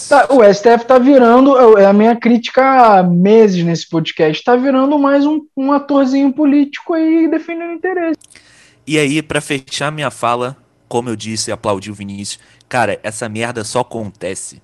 Tá, 0.08 0.28
o 0.30 0.54
STF 0.54 0.86
tá 0.86 1.00
virando. 1.00 1.78
É 1.80 1.86
a 1.86 1.94
minha 1.94 2.16
crítica 2.16 2.62
há 2.62 3.04
meses 3.04 3.64
nesse 3.64 3.90
podcast. 3.90 4.44
Tá 4.44 4.56
virando 4.56 5.00
mais 5.00 5.26
um, 5.26 5.42
um 5.58 5.72
atorzinho 5.72 6.32
político 6.32 6.94
aí 6.94 7.28
defendendo 7.28 7.74
interesse. 7.74 8.20
E 8.86 9.00
aí, 9.00 9.22
para 9.22 9.42
fechar 9.42 9.92
minha 9.92 10.12
fala, 10.12 10.56
como 10.88 11.10
eu 11.10 11.16
disse, 11.16 11.52
aplaudiu 11.52 11.92
o 11.92 11.96
Vinícius. 11.96 12.40
Cara, 12.70 13.00
essa 13.02 13.28
merda 13.28 13.64
só 13.64 13.80
acontece 13.80 14.62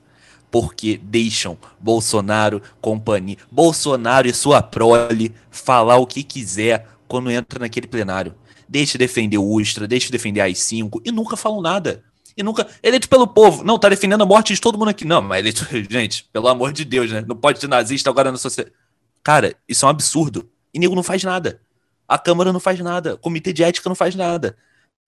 porque 0.54 1.02
deixam 1.02 1.58
Bolsonaro, 1.80 2.62
companhia, 2.80 3.38
Bolsonaro 3.52 4.28
e 4.28 4.34
sua 4.36 4.62
prole 4.62 5.34
falar 5.50 5.98
o 5.98 6.06
que 6.06 6.22
quiser 6.22 6.88
quando 7.08 7.32
entra 7.32 7.58
naquele 7.58 7.88
plenário. 7.88 8.36
Deixe 8.70 8.96
defender 8.96 9.40
o 9.40 9.44
Ustra, 9.44 9.88
deixe 9.88 10.12
defender 10.12 10.42
as 10.42 10.60
5 10.60 11.02
e 11.04 11.12
nunca 11.12 11.36
falam 11.36 11.60
nada. 11.60 12.04
E 12.38 12.44
nunca. 12.44 12.68
Eleito 12.84 13.10
pelo 13.10 13.26
povo. 13.26 13.64
Não, 13.64 13.80
tá 13.80 13.90
defendendo 13.90 14.22
a 14.22 14.28
morte 14.28 14.54
de 14.54 14.62
todo 14.62 14.78
mundo 14.78 14.90
aqui. 14.90 15.06
Não, 15.06 15.24
mas 15.24 15.40
eleito. 15.40 15.66
Gente, 15.92 16.30
pelo 16.32 16.48
amor 16.48 16.72
de 16.72 16.86
Deus, 16.86 17.12
né? 17.12 17.26
Não 17.28 17.36
pode 17.36 17.60
ser 17.60 17.68
nazista 17.68 18.12
agora 18.12 18.32
na 18.32 18.38
sociedade. 18.38 18.76
Cara, 19.24 19.56
isso 19.68 19.86
é 19.86 19.88
um 19.88 19.90
absurdo. 19.90 20.48
E 20.72 20.78
nego 20.78 20.94
não 20.94 21.02
faz 21.02 21.24
nada. 21.24 21.62
A 22.08 22.20
Câmara 22.20 22.54
não 22.54 22.60
faz 22.60 22.80
nada. 22.80 23.16
O 23.16 23.18
Comitê 23.18 23.52
de 23.54 23.64
Ética 23.64 23.90
não 23.90 23.96
faz 23.96 24.14
nada. 24.14 24.56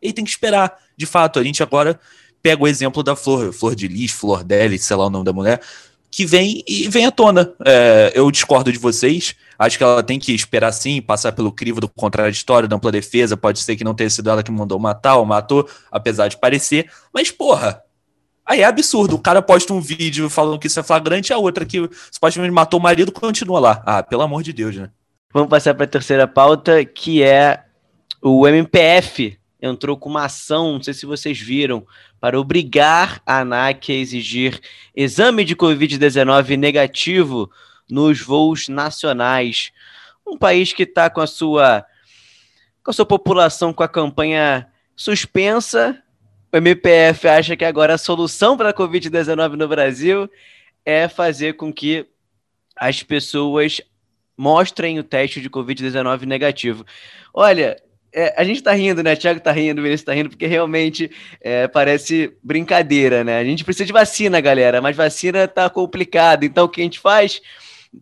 E 0.02 0.12
tem 0.12 0.26
que 0.26 0.32
esperar. 0.32 0.76
De 0.98 1.06
fato, 1.06 1.38
a 1.38 1.44
gente 1.44 1.62
agora 1.62 2.00
pega 2.46 2.64
o 2.64 2.68
exemplo 2.68 3.02
da 3.02 3.16
Flor, 3.16 3.52
Flor 3.52 3.74
de 3.74 3.88
Lis, 3.88 4.12
Flor 4.12 4.44
Deli, 4.44 4.78
sei 4.78 4.96
lá 4.96 5.08
o 5.08 5.10
nome 5.10 5.26
da 5.26 5.34
mulher, 5.34 5.60
que 6.12 6.28
vem 6.28 6.64
e 6.68 6.88
vem 6.88 7.08
à 7.08 7.10
tona. 7.10 7.52
É, 7.66 8.12
eu 8.14 8.30
discordo 8.30 8.72
de 8.72 8.78
vocês. 8.78 9.34
Acho 9.58 9.80
que 9.80 9.84
ela 9.84 10.04
tem 10.04 10.20
que 10.20 10.32
esperar 10.32 10.72
sim, 10.72 11.02
passar 11.02 11.32
pelo 11.32 11.52
crivo 11.52 11.82
do 11.82 11.90
contraditório, 11.90 12.70
da 12.70 12.76
ampla 12.76 12.92
defesa. 12.92 13.36
Pode 13.36 13.58
ser 13.64 13.76
que 13.76 13.84
não 13.84 13.96
tenha 13.96 14.12
sido 14.12 14.30
ela 14.30 14.44
que 14.44 14.52
mandou 14.52 14.78
matar 14.78 15.16
ou 15.16 15.26
matou, 15.26 15.68
apesar 15.92 16.28
de 16.28 16.38
parecer. 16.38 16.88
Mas, 17.12 17.32
porra, 17.32 17.82
aí 18.46 18.62
é 18.62 18.66
absurdo. 18.66 19.16
O 19.16 19.20
cara 19.20 19.42
posta 19.42 19.74
um 19.74 19.82
vídeo 19.82 20.30
falando 20.30 20.60
que 20.60 20.68
isso 20.68 20.80
é 20.80 20.84
flagrante, 20.84 21.34
a 21.34 21.40
outra 21.40 21.66
que 21.66 21.90
supostamente 22.12 22.54
matou 22.54 22.80
o 22.80 22.84
marido 22.84 23.12
continua 23.12 23.60
lá. 23.60 23.82
Ah, 23.88 24.04
pelo 24.04 24.22
amor 24.22 24.44
de 24.44 24.54
Deus, 24.54 24.76
né? 24.76 24.92
Vamos 25.34 25.50
passar 25.50 25.74
para 25.74 25.86
a 25.86 25.88
terceira 25.88 26.28
pauta, 26.28 26.86
que 26.86 27.24
é 27.24 27.64
o 28.22 28.48
MPF 28.48 29.36
entrou 29.66 29.98
com 29.98 30.10
uma 30.10 30.26
ação, 30.26 30.74
não 30.74 30.84
sei 30.84 30.94
se 30.94 31.06
vocês 31.06 31.40
viram, 31.40 31.86
para 32.20 32.40
obrigar 32.40 33.22
a 33.26 33.40
ANAC 33.40 33.92
a 33.92 33.96
exigir 33.96 34.60
exame 34.96 35.44
de 35.44 35.56
Covid-19 35.56 36.58
negativo 36.58 37.52
nos 37.90 38.22
voos 38.22 38.68
nacionais. 38.68 39.72
Um 40.26 40.38
país 40.38 40.74
que 40.74 40.84
está 40.84 41.10
com 41.10 41.22
a 41.22 41.28
sua 41.28 41.86
com 42.84 42.92
a 42.92 42.94
sua 42.94 43.06
população 43.06 43.74
com 43.74 43.82
a 43.82 43.88
campanha 43.88 44.68
suspensa. 44.96 46.02
O 46.54 46.58
MPF 46.58 47.28
acha 47.28 47.56
que 47.56 47.66
agora 47.66 47.96
a 47.96 47.98
solução 47.98 48.56
para 48.56 48.70
a 48.70 48.74
Covid-19 48.74 49.54
no 49.54 49.68
Brasil 49.68 50.30
é 50.86 51.08
fazer 51.08 51.54
com 51.54 51.74
que 51.74 52.06
as 52.76 53.02
pessoas 53.02 53.82
mostrem 54.38 55.00
o 55.00 55.04
teste 55.04 55.42
de 55.42 55.50
Covid-19 55.50 56.24
negativo. 56.24 56.86
Olha, 57.34 57.76
é, 58.16 58.34
a 58.38 58.46
gente 58.46 58.64
tá 58.64 58.72
rindo, 58.72 59.04
né? 59.04 59.14
Thiago 59.14 59.42
tá 59.42 59.52
rindo, 59.52 59.82
Vinícius 59.82 60.06
tá 60.06 60.14
rindo, 60.14 60.30
porque 60.30 60.48
realmente 60.48 61.12
é, 61.42 61.68
parece 61.68 62.32
brincadeira, 62.42 63.26
né? 63.26 63.38
A 63.38 63.44
gente 63.44 63.66
precisa 63.66 63.86
de 63.86 63.92
vacina, 63.92 64.40
galera, 64.40 64.82
mas 64.82 64.96
vacina 64.96 65.46
tá 65.50 65.70
complicado. 65.70 66.46
Então, 66.46 66.64
o 66.64 66.70
que 66.70 66.80
a 66.80 66.84
gente 66.86 66.98
faz? 66.98 67.42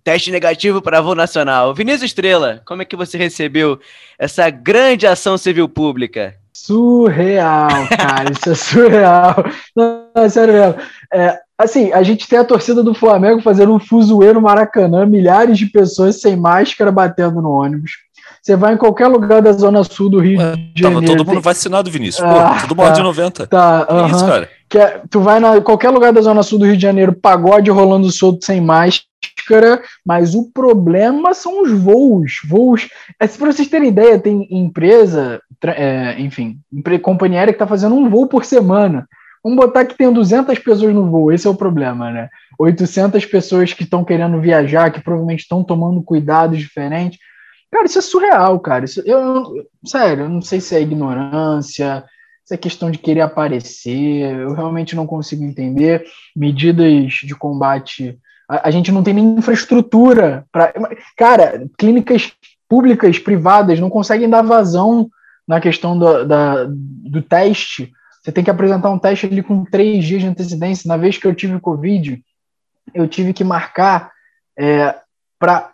Teste 0.03 0.31
negativo 0.31 0.83
para 0.83 1.01
voo 1.01 1.15
nacional. 1.15 1.73
Vinícius 1.73 2.03
Estrela, 2.03 2.61
como 2.63 2.83
é 2.83 2.85
que 2.85 2.95
você 2.95 3.17
recebeu 3.17 3.79
essa 4.17 4.51
grande 4.51 5.07
ação 5.07 5.35
civil 5.35 5.67
pública? 5.67 6.35
Surreal, 6.53 7.87
cara, 7.97 8.31
isso 8.31 8.51
é 8.51 8.55
surreal. 8.55 9.35
Não, 9.75 10.09
é 10.13 10.29
sério 10.29 10.53
mesmo. 10.53 10.75
É, 11.11 11.39
assim, 11.57 11.91
a 11.91 12.03
gente 12.03 12.27
tem 12.27 12.37
a 12.37 12.45
torcida 12.45 12.83
do 12.83 12.93
Flamengo 12.93 13.41
fazendo 13.41 13.73
um 13.73 13.79
fuzuê 13.79 14.31
no 14.31 14.41
Maracanã, 14.41 15.07
milhares 15.07 15.57
de 15.57 15.65
pessoas 15.65 16.21
sem 16.21 16.35
máscara 16.35 16.91
batendo 16.91 17.41
no 17.41 17.49
ônibus. 17.49 17.93
Você 18.41 18.55
vai 18.55 18.73
em 18.73 18.77
qualquer 18.77 19.07
lugar 19.07 19.41
da 19.41 19.51
zona 19.53 19.83
sul 19.83 20.09
do 20.09 20.19
Rio 20.19 20.39
Ué, 20.39 20.55
de 20.55 20.81
Janeiro. 20.81 21.05
Tava 21.05 21.17
todo 21.17 21.25
mundo 21.25 21.41
vacinado, 21.41 21.89
Vinícius. 21.89 22.27
Pô, 22.27 22.37
ah, 22.37 22.57
tudo 22.61 22.75
mal 22.75 22.87
tá, 22.87 22.93
de 22.93 23.01
90. 23.01 23.47
Tá, 23.47 23.87
uh 23.89 23.93
-huh. 23.93 24.11
isso, 24.11 24.25
cara? 24.25 24.49
Que 24.67 24.77
é, 24.77 25.01
tu 25.09 25.21
vai 25.21 25.39
em 25.39 25.61
qualquer 25.61 25.89
lugar 25.89 26.11
da 26.11 26.21
zona 26.21 26.43
sul 26.43 26.59
do 26.59 26.65
Rio 26.65 26.75
de 26.75 26.81
Janeiro, 26.81 27.13
pagode 27.13 27.71
rolando 27.71 28.11
solto 28.11 28.43
sem 28.43 28.59
máscara, 28.59 29.81
mas 30.05 30.35
o 30.35 30.51
problema 30.51 31.33
são 31.33 31.63
os 31.63 31.71
voos. 31.71 32.39
Voos. 32.45 32.89
É, 33.19 33.27
para 33.27 33.51
vocês 33.51 33.67
terem 33.67 33.89
ideia, 33.89 34.19
tem 34.19 34.47
empresa, 34.51 35.41
é, 35.65 36.19
enfim, 36.19 36.57
companhia 37.01 37.39
aérea 37.39 37.53
que 37.53 37.57
está 37.57 37.67
fazendo 37.67 37.95
um 37.95 38.09
voo 38.09 38.27
por 38.27 38.43
semana. 38.43 39.07
Vamos 39.43 39.57
botar 39.57 39.85
que 39.85 39.97
tem 39.97 40.11
200 40.11 40.57
pessoas 40.59 40.93
no 40.93 41.09
voo, 41.09 41.31
esse 41.31 41.45
é 41.45 41.49
o 41.49 41.55
problema, 41.55 42.09
né? 42.09 42.29
800 42.57 43.25
pessoas 43.25 43.73
que 43.73 43.83
estão 43.83 44.03
querendo 44.03 44.39
viajar, 44.39 44.89
que 44.89 45.01
provavelmente 45.01 45.41
estão 45.41 45.63
tomando 45.63 46.01
cuidados 46.01 46.57
diferentes. 46.57 47.19
Cara, 47.73 47.87
isso 47.87 47.97
é 47.97 48.01
surreal, 48.03 48.59
cara. 48.59 48.85
Isso, 48.85 49.01
eu, 49.03 49.67
sério, 49.83 50.25
eu 50.25 50.29
não 50.29 50.43
sei 50.43 50.61
se 50.61 50.75
é 50.75 50.81
ignorância, 50.81 52.05
se 52.45 52.53
é 52.53 52.57
questão 52.57 52.91
de 52.91 52.99
querer 52.99 53.21
aparecer, 53.21 54.31
eu 54.41 54.53
realmente 54.53 54.95
não 54.95 55.07
consigo 55.07 55.43
entender. 55.43 56.05
Medidas 56.35 57.13
de 57.13 57.33
combate. 57.33 58.19
A, 58.47 58.67
a 58.67 58.71
gente 58.71 58.91
não 58.91 59.01
tem 59.01 59.15
nem 59.15 59.37
infraestrutura 59.39 60.45
para. 60.51 60.71
Cara, 61.17 61.67
clínicas 61.75 62.31
públicas, 62.69 63.17
privadas, 63.17 63.79
não 63.79 63.89
conseguem 63.89 64.29
dar 64.29 64.43
vazão 64.43 65.09
na 65.47 65.59
questão 65.59 65.97
do, 65.97 66.25
da, 66.25 66.65
do 66.69 67.23
teste. 67.23 67.91
Você 68.21 68.31
tem 68.31 68.43
que 68.43 68.51
apresentar 68.51 68.91
um 68.91 68.99
teste 68.99 69.25
ali 69.25 69.41
com 69.41 69.65
três 69.65 70.05
dias 70.05 70.21
de 70.21 70.27
antecedência. 70.27 70.87
Na 70.87 70.95
vez 70.95 71.17
que 71.17 71.25
eu 71.25 71.33
tive 71.33 71.59
Covid, 71.59 72.23
eu 72.93 73.07
tive 73.07 73.33
que 73.33 73.43
marcar 73.43 74.11
é, 74.57 74.95
para 75.39 75.72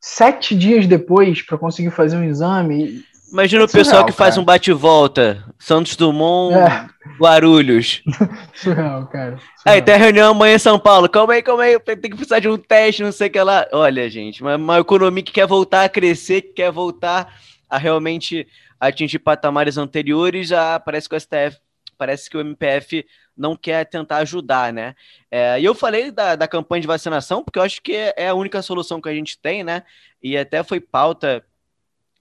sete 0.00 0.54
dias 0.54 0.86
depois 0.86 1.42
para 1.42 1.58
conseguir 1.58 1.90
fazer 1.90 2.16
um 2.16 2.24
exame. 2.24 3.02
Imagina 3.32 3.64
o 3.64 3.68
Surreal, 3.68 3.84
pessoal 3.84 4.06
que 4.06 4.12
faz 4.12 4.34
cara. 4.34 4.42
um 4.42 4.44
bate-volta. 4.44 5.44
Santos 5.58 5.96
Dumont, 5.96 6.54
É. 6.56 6.86
Guarulhos. 7.20 8.02
Surreal, 8.54 9.06
cara. 9.08 9.32
Aí 9.64 9.80
Surreal. 9.80 9.82
tem 9.84 9.94
a 9.94 9.98
reunião 9.98 10.30
amanhã 10.30 10.54
em 10.54 10.58
São 10.60 10.78
Paulo. 10.78 11.08
Calma 11.08 11.32
aí, 11.34 11.42
calma 11.42 11.64
aí. 11.64 11.78
Tem 11.80 11.96
que 11.98 12.10
precisar 12.10 12.38
de 12.38 12.48
um 12.48 12.56
teste, 12.56 13.02
não 13.02 13.10
sei 13.12 13.26
o 13.26 13.30
que 13.30 13.40
lá. 13.42 13.66
Olha, 13.72 14.08
gente, 14.08 14.42
uma, 14.42 14.56
uma 14.56 14.78
economia 14.78 15.22
que 15.24 15.32
quer 15.32 15.46
voltar 15.46 15.84
a 15.84 15.88
crescer, 15.88 16.42
que 16.42 16.52
quer 16.54 16.70
voltar 16.70 17.34
a 17.68 17.76
realmente 17.76 18.46
atingir 18.78 19.18
patamares 19.18 19.76
anteriores. 19.76 20.52
Ah, 20.52 20.80
parece 20.82 21.08
que 21.08 21.16
o 21.16 21.20
STF, 21.20 21.56
parece 21.96 22.28
que 22.30 22.36
o 22.36 22.40
MPF 22.40 23.04
não 23.36 23.56
quer 23.56 23.84
tentar 23.84 24.18
ajudar, 24.18 24.72
né? 24.72 24.94
É, 25.30 25.60
e 25.60 25.64
eu 25.64 25.74
falei 25.74 26.10
da, 26.10 26.36
da 26.36 26.48
campanha 26.48 26.80
de 26.80 26.86
vacinação, 26.86 27.44
porque 27.44 27.58
eu 27.58 27.62
acho 27.62 27.82
que 27.82 27.92
é, 28.16 28.28
a 28.28 28.34
única 28.34 28.62
solução 28.62 29.00
que 29.00 29.08
a 29.08 29.14
gente 29.14 29.38
tem, 29.38 29.62
né? 29.62 29.82
E 30.22 30.36
até 30.36 30.62
foi 30.62 30.80
pauta 30.80 31.44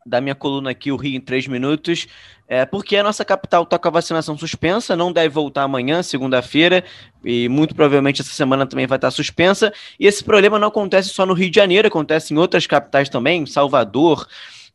da 0.06 0.22
minha 0.22 0.36
coluna 0.36 0.70
aqui, 0.70 0.92
o 0.92 0.96
Rio 0.96 1.16
em 1.16 1.20
3 1.20 1.48
minutos, 1.48 2.08
é, 2.48 2.64
porque 2.64 2.96
a 2.96 3.02
nossa 3.02 3.26
capital 3.26 3.64
está 3.64 3.80
com 3.80 3.88
a 3.88 3.92
vacinação 3.92 4.38
suspensa, 4.38 4.96
não 4.96 5.12
deve 5.12 5.30
voltar 5.30 5.64
amanhã, 5.64 6.04
segunda-feira, 6.04 6.84
e 7.24 7.50
muito 7.50 7.74
provavelmente 7.74 8.22
essa 8.22 8.30
semana 8.30 8.68
também 8.68 8.86
vai 8.86 8.98
estar 8.98 9.10
suspensa. 9.10 9.74
E 10.00 10.06
esse 10.06 10.24
problema 10.24 10.60
não 10.60 10.68
acontece 10.68 11.10
só 11.10 11.26
no 11.26 11.34
Rio 11.34 11.50
de 11.50 11.56
Janeiro, 11.56 11.88
acontece 11.88 12.34
em 12.34 12.38
outras 12.38 12.68
capitais 12.68 13.10
também, 13.10 13.48
Salvador, 13.48 14.28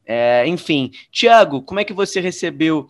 é, 0.04 0.44
enfim. 0.48 0.90
Tiago, 1.12 1.62
como 1.62 1.78
é 1.78 1.84
que 1.84 1.92
você 1.92 2.20
recebeu 2.20 2.88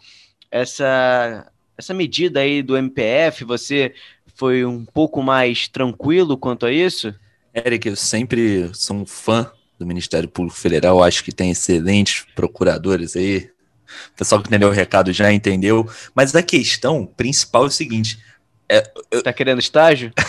essa, 0.51 1.47
essa 1.81 1.93
medida 1.95 2.41
aí 2.41 2.63
do 2.63 2.77
MPF? 2.77 3.45
Você 3.45 3.93
foi 4.37 4.65
um 4.65 4.85
pouco 4.85 5.23
mais 5.23 5.67
tranquilo 5.67 6.37
quanto 6.37 6.67
a 6.67 6.73
isso? 6.73 7.13
Eric, 7.55 7.89
eu 7.89 7.97
sempre 7.97 8.71
sou 8.73 8.97
um 8.97 9.07
fã 9.07 9.51
do 9.79 9.87
Ministério 9.87 10.29
Público 10.29 10.57
Federal, 10.57 11.03
acho 11.03 11.25
que 11.25 11.33
tem 11.33 11.51
excelentes 11.51 12.27
procuradores 12.37 13.17
aí. 13.17 13.51
O 14.13 14.17
pessoal 14.17 14.41
que 14.41 14.49
entendeu 14.49 14.69
o 14.69 14.73
recado 14.73 15.13
já 15.13 15.33
entendeu. 15.33 15.89
Mas 16.15 16.37
a 16.37 16.43
questão 16.43 17.05
principal 17.05 17.65
é 17.65 17.67
o 17.67 17.71
seguinte: 17.71 18.21
Tá 19.25 19.33
querendo 19.33 19.59
estágio? 19.59 20.13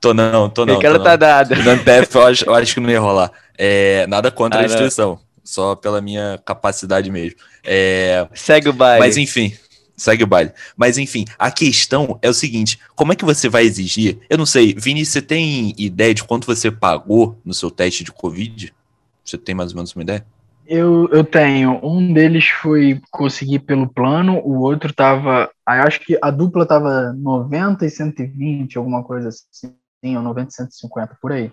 tô 0.00 0.14
não, 0.14 0.48
tô 0.48 0.64
não. 0.64 0.80
Não. 0.80 1.02
tá 1.02 1.16
dada. 1.16 1.56
No 1.56 1.70
MPF 1.72 2.14
eu 2.14 2.26
acho, 2.26 2.44
eu 2.44 2.54
acho 2.54 2.74
que 2.74 2.80
não 2.80 2.90
ia 2.90 3.00
rolar. 3.00 3.32
É, 3.58 4.06
nada 4.06 4.30
contra 4.30 4.60
Ah, 4.60 4.66
a 4.66 4.68
não. 4.68 5.25
Só 5.46 5.74
pela 5.76 6.02
minha 6.02 6.38
capacidade 6.44 7.10
mesmo. 7.10 7.38
É, 7.64 8.28
Segue 8.34 8.68
o 8.68 8.72
baile. 8.72 9.00
mas 9.00 9.16
enfim, 9.16 9.56
segue 9.96 10.24
o 10.24 10.26
baile. 10.26 10.52
Mas 10.76 10.98
enfim, 10.98 11.24
a 11.38 11.50
questão 11.50 12.18
é 12.20 12.28
o 12.28 12.34
seguinte: 12.34 12.78
como 12.94 13.12
é 13.12 13.16
que 13.16 13.24
você 13.24 13.48
vai 13.48 13.64
exigir? 13.64 14.18
Eu 14.28 14.36
não 14.36 14.44
sei, 14.46 14.74
Vini, 14.74 15.06
você 15.06 15.22
tem 15.22 15.72
ideia 15.78 16.12
de 16.12 16.24
quanto 16.24 16.46
você 16.46 16.70
pagou 16.70 17.38
no 17.44 17.54
seu 17.54 17.70
teste 17.70 18.04
de 18.04 18.12
Covid? 18.12 18.74
Você 19.24 19.38
tem 19.38 19.54
mais 19.54 19.70
ou 19.70 19.76
menos 19.76 19.94
uma 19.94 20.02
ideia? 20.02 20.26
Eu, 20.66 21.08
eu 21.12 21.22
tenho. 21.22 21.78
Um 21.82 22.12
deles 22.12 22.46
foi 22.48 23.00
conseguir 23.10 23.60
pelo 23.60 23.88
plano, 23.88 24.40
o 24.44 24.60
outro 24.62 24.92
tava. 24.92 25.48
Acho 25.64 26.00
que 26.00 26.18
a 26.20 26.30
dupla 26.30 26.66
tava 26.66 27.12
90 27.12 27.86
e 27.86 27.90
120, 27.90 28.76
alguma 28.76 29.04
coisa 29.04 29.28
assim, 29.28 30.16
ou 30.16 30.22
90 30.22 30.48
e 30.48 30.54
150, 30.54 31.18
por 31.22 31.32
aí. 31.32 31.52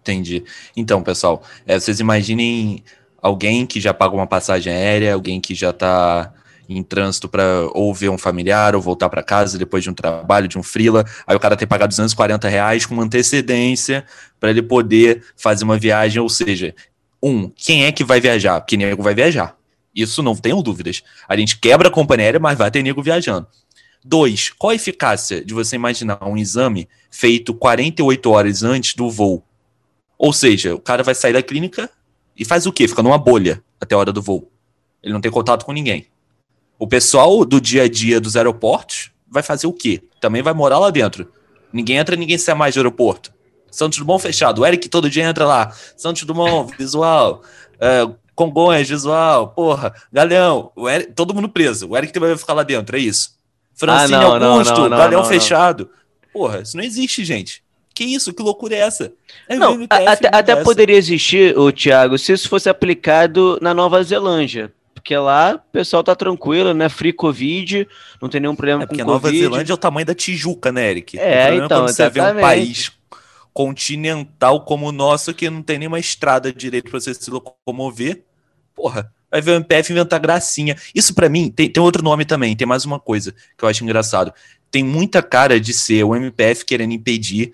Entendi. 0.00 0.44
Então, 0.76 1.02
pessoal, 1.02 1.42
é, 1.66 1.78
vocês 1.78 2.00
imaginem 2.00 2.82
alguém 3.22 3.66
que 3.66 3.80
já 3.80 3.92
pagou 3.92 4.18
uma 4.18 4.26
passagem 4.26 4.72
aérea, 4.72 5.14
alguém 5.14 5.40
que 5.40 5.54
já 5.54 5.70
está 5.70 6.32
em 6.68 6.82
trânsito 6.82 7.28
para 7.28 7.68
ou 7.72 7.92
ver 7.92 8.10
um 8.10 8.18
familiar 8.18 8.76
ou 8.76 8.80
voltar 8.80 9.08
para 9.08 9.22
casa 9.22 9.58
depois 9.58 9.82
de 9.82 9.90
um 9.90 9.94
trabalho, 9.94 10.46
de 10.46 10.56
um 10.56 10.62
freela. 10.62 11.04
Aí 11.26 11.34
o 11.34 11.40
cara 11.40 11.56
tem 11.56 11.66
que 11.66 11.70
pagar 11.70 11.86
240 11.86 12.48
reais 12.48 12.86
com 12.86 13.00
antecedência 13.00 14.04
para 14.38 14.50
ele 14.50 14.62
poder 14.62 15.24
fazer 15.36 15.64
uma 15.64 15.76
viagem. 15.76 16.22
Ou 16.22 16.28
seja, 16.28 16.74
um, 17.20 17.50
quem 17.50 17.84
é 17.84 17.92
que 17.92 18.04
vai 18.04 18.20
viajar? 18.20 18.60
Porque 18.60 18.76
nego 18.76 19.02
vai 19.02 19.14
viajar. 19.14 19.56
Isso 19.92 20.22
não 20.22 20.36
tenho 20.36 20.62
dúvidas. 20.62 21.02
A 21.28 21.36
gente 21.36 21.58
quebra 21.58 21.88
a 21.88 21.90
companhia 21.90 22.26
aérea, 22.26 22.40
mas 22.40 22.56
vai 22.56 22.70
ter 22.70 22.82
nego 22.82 23.02
viajando. 23.02 23.48
Dois, 24.04 24.50
qual 24.50 24.70
a 24.70 24.74
eficácia 24.74 25.44
de 25.44 25.52
você 25.52 25.76
imaginar 25.76 26.22
um 26.22 26.36
exame 26.36 26.88
feito 27.10 27.52
48 27.52 28.30
horas 28.30 28.62
antes 28.62 28.94
do 28.94 29.10
voo? 29.10 29.44
Ou 30.16 30.32
seja, 30.32 30.74
o 30.74 30.78
cara 30.78 31.02
vai 31.02 31.14
sair 31.14 31.32
da 31.32 31.42
clínica 31.42 31.90
e 32.40 32.44
faz 32.44 32.66
o 32.66 32.72
quê? 32.72 32.88
Fica 32.88 33.02
numa 33.02 33.18
bolha 33.18 33.62
até 33.80 33.94
a 33.94 33.98
hora 33.98 34.12
do 34.12 34.20
voo. 34.22 34.50
Ele 35.02 35.12
não 35.12 35.20
tem 35.20 35.30
contato 35.30 35.64
com 35.64 35.72
ninguém. 35.72 36.06
O 36.78 36.86
pessoal 36.88 37.44
do 37.44 37.60
dia 37.60 37.82
a 37.84 37.88
dia 37.88 38.20
dos 38.20 38.36
aeroportos 38.36 39.10
vai 39.28 39.42
fazer 39.42 39.66
o 39.66 39.72
quê? 39.72 40.02
Também 40.20 40.42
vai 40.42 40.52
morar 40.54 40.78
lá 40.78 40.90
dentro. 40.90 41.30
Ninguém 41.72 41.98
entra, 41.98 42.16
ninguém 42.16 42.38
sai 42.38 42.54
mais 42.54 42.74
do 42.74 42.78
aeroporto. 42.78 43.32
Santos 43.70 43.98
Dumont 43.98 44.20
fechado. 44.20 44.62
O 44.62 44.66
Eric 44.66 44.88
todo 44.88 45.08
dia 45.08 45.24
entra 45.24 45.46
lá. 45.46 45.70
Santos 45.96 46.24
Dumont, 46.24 46.74
visual. 46.78 47.42
É, 47.78 48.08
Congonhas, 48.34 48.88
visual. 48.88 49.48
Porra, 49.48 49.94
Galeão. 50.12 50.72
O 50.74 50.88
Eric- 50.88 51.12
todo 51.12 51.34
mundo 51.34 51.48
preso. 51.48 51.88
O 51.90 51.96
Eric 51.96 52.12
também 52.12 52.30
vai 52.30 52.38
ficar 52.38 52.54
lá 52.54 52.62
dentro, 52.62 52.96
é 52.96 52.98
isso. 53.00 53.38
Francine 53.74 54.14
Ah, 54.14 54.38
não, 54.38 54.52
Augusto, 54.54 54.74
não, 54.80 54.88
não, 54.88 54.96
Galeão 54.98 55.24
fechado. 55.24 55.90
Porra, 56.32 56.60
isso 56.62 56.76
não 56.76 56.82
existe, 56.84 57.24
gente. 57.24 57.62
Que 58.00 58.04
isso? 58.06 58.32
Que 58.32 58.42
loucura 58.42 58.74
é 58.74 58.78
essa? 58.78 59.12
É 59.46 59.56
Não, 59.56 59.74
MPF, 59.74 60.06
a- 60.08 60.12
até, 60.12 60.28
até 60.32 60.56
poderia 60.64 60.96
existir, 60.96 61.54
o 61.58 61.70
Thiago, 61.70 62.16
se 62.16 62.32
isso 62.32 62.48
fosse 62.48 62.66
aplicado 62.66 63.58
na 63.60 63.74
Nova 63.74 64.02
Zelândia. 64.02 64.72
Porque 64.94 65.14
lá 65.14 65.56
o 65.56 65.70
pessoal 65.70 66.02
tá 66.02 66.14
tranquilo, 66.16 66.72
né? 66.72 66.88
Free 66.88 67.12
Covid, 67.12 67.86
não 68.18 68.30
tem 68.30 68.40
nenhum 68.40 68.56
problema 68.56 68.84
É 68.84 68.86
porque 68.86 69.02
a 69.02 69.04
com 69.04 69.10
Nova 69.10 69.28
Covid. 69.28 69.38
Zelândia 69.42 69.72
é 69.72 69.74
o 69.74 69.76
tamanho 69.76 70.06
da 70.06 70.14
Tijuca, 70.14 70.72
né, 70.72 70.90
Eric? 70.90 71.18
É, 71.18 71.42
problema 71.42 71.66
então, 71.66 71.78
quando 71.84 71.94
você 71.94 72.08
vê 72.08 72.22
um 72.22 72.40
país 72.40 72.90
continental 73.52 74.64
como 74.64 74.88
o 74.88 74.92
nosso, 74.92 75.34
que 75.34 75.50
não 75.50 75.60
tem 75.60 75.78
nenhuma 75.78 75.98
estrada 75.98 76.50
direito 76.50 76.90
pra 76.90 76.98
você 77.00 77.12
se 77.12 77.30
locomover, 77.30 78.22
porra, 78.74 79.12
vai 79.30 79.42
ver 79.42 79.50
o 79.50 79.54
MPF 79.56 79.92
inventar 79.92 80.18
gracinha. 80.20 80.74
Isso 80.94 81.14
pra 81.14 81.28
mim, 81.28 81.50
tem, 81.50 81.68
tem 81.68 81.82
outro 81.82 82.02
nome 82.02 82.24
também, 82.24 82.56
tem 82.56 82.66
mais 82.66 82.86
uma 82.86 82.98
coisa 82.98 83.34
que 83.58 83.62
eu 83.62 83.68
acho 83.68 83.84
engraçado. 83.84 84.32
Tem 84.70 84.82
muita 84.82 85.22
cara 85.22 85.60
de 85.60 85.74
ser 85.74 86.02
o 86.04 86.16
MPF 86.16 86.64
querendo 86.64 86.92
impedir 86.94 87.52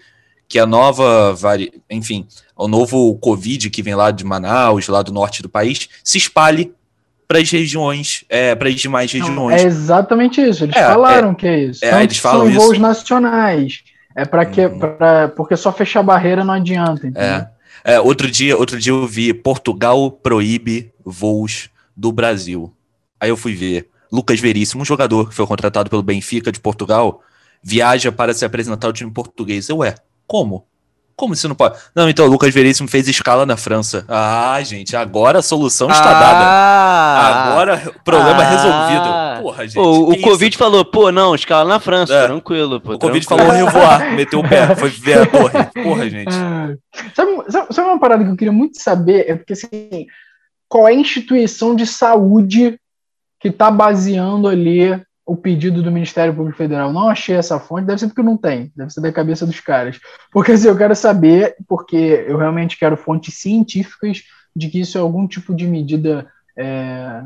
que 0.49 0.59
a 0.59 0.67
nova, 0.67 1.35
vari... 1.35 1.73
enfim, 1.91 2.27
o 2.57 2.69
novo 2.69 3.15
Covid 3.19 3.69
que 3.71 3.83
vem 3.83 3.95
lá 3.95 4.11
de 4.11 4.25
Manaus, 4.25 4.87
lá 4.89 5.03
do 5.03 5.13
norte 5.13 5.43
do 5.43 5.49
país, 5.49 5.89
se 6.05 6.19
espalhe 6.19 6.73
para 7.29 7.41
as 7.41 7.51
regiões, 7.51 8.25
é, 8.29 8.55
para 8.55 8.69
as 8.69 8.77
demais 8.77 9.11
regiões. 9.11 9.61
é 9.63 9.67
exatamente 9.67 10.41
isso. 10.41 10.65
Eles 10.65 10.77
É, 10.77 10.87
falaram 10.87 11.35
que 11.35 11.47
é 11.47 11.65
isso. 11.65 11.85
é, 11.85 11.91
Tanto 11.91 12.03
eles 12.05 12.19
falam 12.19 12.41
são 12.43 12.51
isso. 12.51 12.61
voos 12.61 12.79
nacionais. 12.79 13.83
É 14.15 14.25
para 14.25 14.47
que, 14.47 14.65
Uhum. 14.65 14.79
pra, 14.79 15.29
porque 15.37 15.57
só 15.57 15.73
fechar 15.73 16.01
a 16.01 16.05
barreira 16.05 16.45
não 16.45 16.55
adianta. 16.55 17.07
entendeu? 17.07 17.23
É. 17.23 17.51
É, 17.85 18.01
outro 18.01 18.31
dia, 18.31 18.57
outro 18.57 18.79
dia 18.79 18.93
eu 18.93 19.07
vi 19.07 19.33
Portugal 19.35 20.11
proíbe 20.11 20.93
voos 21.05 21.69
do 21.97 22.11
Brasil. 22.11 22.73
Aí 23.21 23.29
eu 23.29 23.37
fui 23.37 23.55
ver 23.55 23.89
Lucas 24.11 24.41
Veríssimo, 24.41 24.83
um 24.83 24.85
jogador 24.85 25.29
que 25.29 25.35
foi 25.35 25.47
contratado 25.47 25.91
pelo 25.91 26.03
Benfica 26.03 26.51
de 26.51 26.59
Portugal, 26.61 27.21
viaja 27.63 28.11
para 28.11 28.33
se 28.35 28.45
apresentar 28.45 28.87
ao 28.87 28.93
time 28.93 29.11
português. 29.11 29.69
Eu, 29.69 29.79
ué, 29.79 29.95
como? 30.27 30.67
Como 31.17 31.33
isso 31.33 31.49
não 31.49 31.55
pode? 31.55 31.79
Não, 31.95 32.11
então, 32.11 32.27
o 32.27 32.29
Lucas 32.29 32.53
Veríssimo 32.53 32.87
fez 32.89 33.09
escala 33.09 33.47
na 33.47 33.57
França. 33.57 34.05
Ah, 34.07 34.61
gente, 34.63 34.95
agora 34.95 35.39
a 35.39 35.43
solução 35.43 35.89
está 35.89 36.13
dada. 36.13 36.45
Ah, 36.45 37.49
Agora 37.53 37.83
o 37.97 38.03
problema 38.05 38.43
Ah. 38.43 38.51
resolvido. 38.51 39.43
Porra, 39.43 39.65
gente. 39.67 39.75
Pô, 39.77 40.11
o 40.11 40.21
Covid 40.21 40.51
isso? 40.55 40.59
falou, 40.59 40.85
pô, 40.85 41.11
não, 41.11 41.35
escala 41.35 41.67
na 41.67 41.81
França, 41.81 42.13
É. 42.13 42.27
tranquilo, 42.27 42.79
pô. 42.83 42.95
O 42.95 42.99
Covid 42.99 43.27
tranquilo. 43.27 43.51
falou 43.51 43.65
revoar, 43.67 44.13
meteu 44.15 44.41
o 44.41 44.47
pé, 44.47 44.77
foi 44.77 44.91
ver 44.91 45.23
a 45.23 45.27
torre. 45.27 45.83
Porra, 45.83 46.11
gente. 46.11 46.35
Sabe, 47.15 47.31
sabe- 47.49 47.73
sabe 47.75 47.89
uma 47.89 47.99
parada 47.99 48.23
que 48.23 48.31
eu 48.31 48.37
queria 48.37 48.53
muito 48.53 48.79
saber? 48.83 49.25
É 49.27 49.35
porque 49.37 49.55
assim, 49.55 50.07
qual 50.69 50.87
é 50.87 50.91
a 50.91 50.95
instituição 50.95 51.75
de 51.75 51.87
saúde 51.87 52.79
que 53.41 53.49
está 53.49 53.71
baseando 53.71 54.49
ali 54.49 55.01
o 55.27 55.37
pedido 55.37 55.83
do 55.83 55.91
Ministério 55.91 56.33
Público 56.33 56.57
Federal? 56.57 56.93
Não 56.93 57.09
achei 57.09 57.35
essa 57.35 57.59
fonte, 57.59 57.87
deve 57.87 57.99
ser 57.99 58.07
porque 58.07 58.23
não 58.23 58.37
tem, 58.37 58.73
deve 58.77 58.91
ser 58.93 59.01
da 59.01 59.13
cabeça 59.13 59.45
dos 59.45 59.59
caras. 59.59 59.99
Porque 60.33 60.53
assim, 60.53 60.69
eu 60.69 60.77
quero 60.77 60.95
saber, 60.95 61.57
porque 61.69 62.25
eu 62.29 62.39
realmente 62.39 62.79
quero 62.79 62.97
fontes 62.97 63.35
científicas 63.35 64.23
de 64.55 64.69
que 64.69 64.81
isso 64.81 64.97
é 64.97 65.01
algum 65.01 65.27
tipo 65.27 65.53
de 65.53 65.67
medida 65.67 66.29
é, 66.57 67.23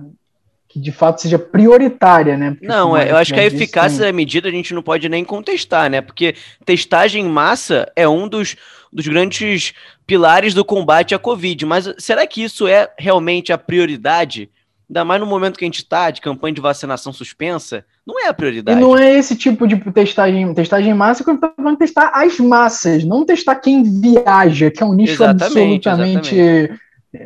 que 0.66 0.80
de 0.80 0.90
fato 0.90 1.20
seja 1.20 1.38
prioritária, 1.38 2.36
né? 2.36 2.52
Porque, 2.52 2.66
Não, 2.66 2.96
é, 2.96 3.10
eu 3.10 3.16
acho 3.16 3.34
que 3.34 3.40
a 3.40 3.44
eficácia 3.44 3.98
tem- 3.98 4.06
da 4.06 4.12
medida 4.12 4.48
a 4.48 4.52
gente 4.52 4.72
não 4.72 4.82
pode 4.82 5.08
nem 5.08 5.24
contestar, 5.24 5.90
né? 5.90 6.00
Porque 6.00 6.34
testagem 6.64 7.26
em 7.26 7.28
massa 7.28 7.90
é 7.94 8.08
um 8.08 8.26
dos, 8.26 8.56
dos 8.90 9.06
grandes 9.06 9.74
pilares 10.06 10.54
do 10.54 10.64
combate 10.64 11.14
à 11.14 11.18
Covid. 11.18 11.66
Mas 11.66 11.92
será 11.98 12.26
que 12.26 12.42
isso 12.42 12.66
é 12.66 12.88
realmente 12.98 13.52
a 13.52 13.58
prioridade? 13.58 14.48
Ainda 14.90 15.05
mais 15.05 15.20
no 15.20 15.26
momento 15.26 15.57
que 15.57 15.64
a 15.64 15.68
gente 15.68 15.79
está 15.79 16.11
de 16.11 16.20
campanha 16.20 16.53
de 16.53 16.61
vacinação 16.61 17.12
suspensa, 17.12 17.87
não 18.05 18.18
é 18.18 18.26
a 18.26 18.31
E 18.31 18.35
prioridade. 18.35 18.81
não 18.81 18.98
é 18.98 19.14
esse 19.16 19.37
tipo 19.37 19.64
de 19.68 19.76
testagem, 19.92 20.53
testagem 20.53 20.90
em 20.90 20.94
massa 20.94 21.22
que 21.22 21.31
eu 21.31 21.38
tô 21.38 21.48
falando 21.55 21.79
testar 21.79 22.11
as 22.12 22.40
massas, 22.40 23.05
não 23.05 23.24
testar 23.24 23.55
quem 23.55 23.85
viaja, 23.85 24.68
que 24.68 24.83
é 24.83 24.87
um 24.87 24.92
nicho 24.92 25.12
Exatamente, 25.12 25.88
absolutamente 25.88 26.81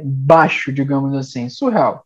baixo, 0.04 0.70
digamos 0.70 1.14
assim, 1.14 1.48
surreal. 1.48 2.04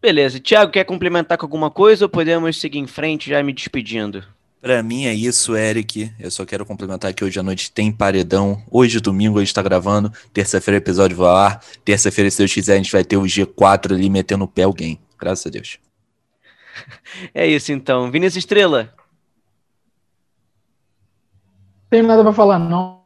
Beleza. 0.00 0.40
Tiago, 0.40 0.72
quer 0.72 0.84
complementar 0.84 1.36
com 1.36 1.44
alguma 1.44 1.70
coisa 1.70 2.06
ou 2.06 2.08
podemos 2.08 2.58
seguir 2.58 2.78
em 2.78 2.86
frente 2.86 3.28
já 3.28 3.42
me 3.42 3.52
despedindo? 3.52 4.24
Pra 4.60 4.82
mim 4.82 5.06
é 5.06 5.14
isso, 5.14 5.56
Eric. 5.56 6.12
Eu 6.20 6.30
só 6.30 6.44
quero 6.44 6.66
complementar 6.66 7.14
que 7.14 7.24
hoje 7.24 7.40
à 7.40 7.42
noite 7.42 7.72
tem 7.72 7.90
paredão. 7.90 8.62
Hoje, 8.70 9.00
domingo, 9.00 9.38
a 9.38 9.40
gente 9.40 9.54
tá 9.54 9.62
gravando. 9.62 10.12
Terça-feira, 10.34 10.76
o 10.76 10.82
episódio 10.82 11.16
vai 11.16 11.28
ao 11.28 11.36
ar. 11.36 11.64
Terça-feira, 11.82 12.30
se 12.30 12.38
Deus 12.38 12.52
quiser, 12.52 12.74
a 12.74 12.76
gente 12.76 12.92
vai 12.92 13.02
ter 13.02 13.16
o 13.16 13.22
G4 13.22 13.94
ali 13.94 14.10
metendo 14.10 14.44
o 14.44 14.48
pé 14.48 14.64
alguém. 14.64 15.00
Graças 15.18 15.46
a 15.46 15.50
Deus. 15.50 15.78
É 17.34 17.46
isso 17.46 17.72
então. 17.72 18.10
Vinícius 18.10 18.44
Estrela. 18.44 18.94
Tenho 21.90 22.06
nada 22.06 22.22
pra 22.22 22.32
falar, 22.32 22.58
não. 22.58 23.02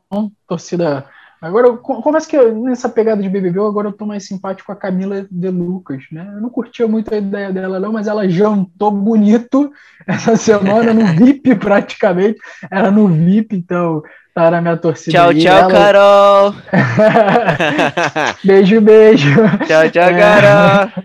Torcida. 0.47 1.11
Agora, 1.47 1.67
eu 1.69 1.77
co- 1.79 2.01
confesso 2.03 2.29
que 2.29 2.37
eu, 2.37 2.55
nessa 2.63 2.89
pegada 2.89 3.23
de 3.23 3.29
BBB, 3.29 3.59
agora 3.61 3.89
eu 3.89 3.93
tô 3.93 4.07
mais 4.07 4.27
simpático 4.27 4.67
com 4.67 4.73
a 4.73 4.77
Camila 4.77 5.27
De 5.31 5.51
Lucas, 5.51 6.03
né? 6.11 6.29
Eu 6.35 6.41
não 6.41 6.49
curtia 6.51 6.89
muito 6.89 7.13
a 7.13 7.19
ideia 7.19 7.53
dela, 7.53 7.79
não, 7.79 7.93
mas 7.93 8.07
ela 8.07 8.29
jantou 8.29 8.91
bonito 8.91 9.71
essa 10.07 10.37
semana 10.37 10.93
no 10.95 11.05
VIP, 11.17 11.55
praticamente. 11.57 12.39
Era 12.71 12.91
no 12.91 13.09
VIP, 13.09 13.57
então 13.57 14.03
tá 14.35 14.51
na 14.51 14.61
minha 14.61 14.77
torcida. 14.77 15.13
Tchau, 15.19 15.31
aí. 15.31 15.41
tchau, 15.43 15.59
Ela- 15.59 15.71
Carol. 15.71 16.55
beijo, 18.45 18.81
beijo. 18.81 19.35
tchau, 19.67 19.91
tchau, 19.91 20.03
É. 20.03 20.19
Carol. 20.19 21.05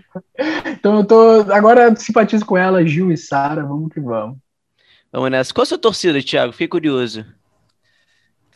Então 0.66 0.96
eu 0.98 1.04
tô. 1.04 1.52
Agora 1.52 1.82
eu 1.84 1.96
simpatizo 1.96 2.44
com 2.46 2.56
ela, 2.56 2.84
Gil 2.86 3.12
e 3.12 3.16
Sara, 3.16 3.62
vamos 3.64 3.92
que 3.92 4.00
vamos. 4.00 4.36
Vamos 5.12 5.30
nessa. 5.30 5.52
Qual 5.52 5.62
a 5.62 5.66
sua 5.66 5.78
torcida, 5.78 6.22
Thiago? 6.22 6.52
Fiquei 6.52 6.68
curioso. 6.68 7.24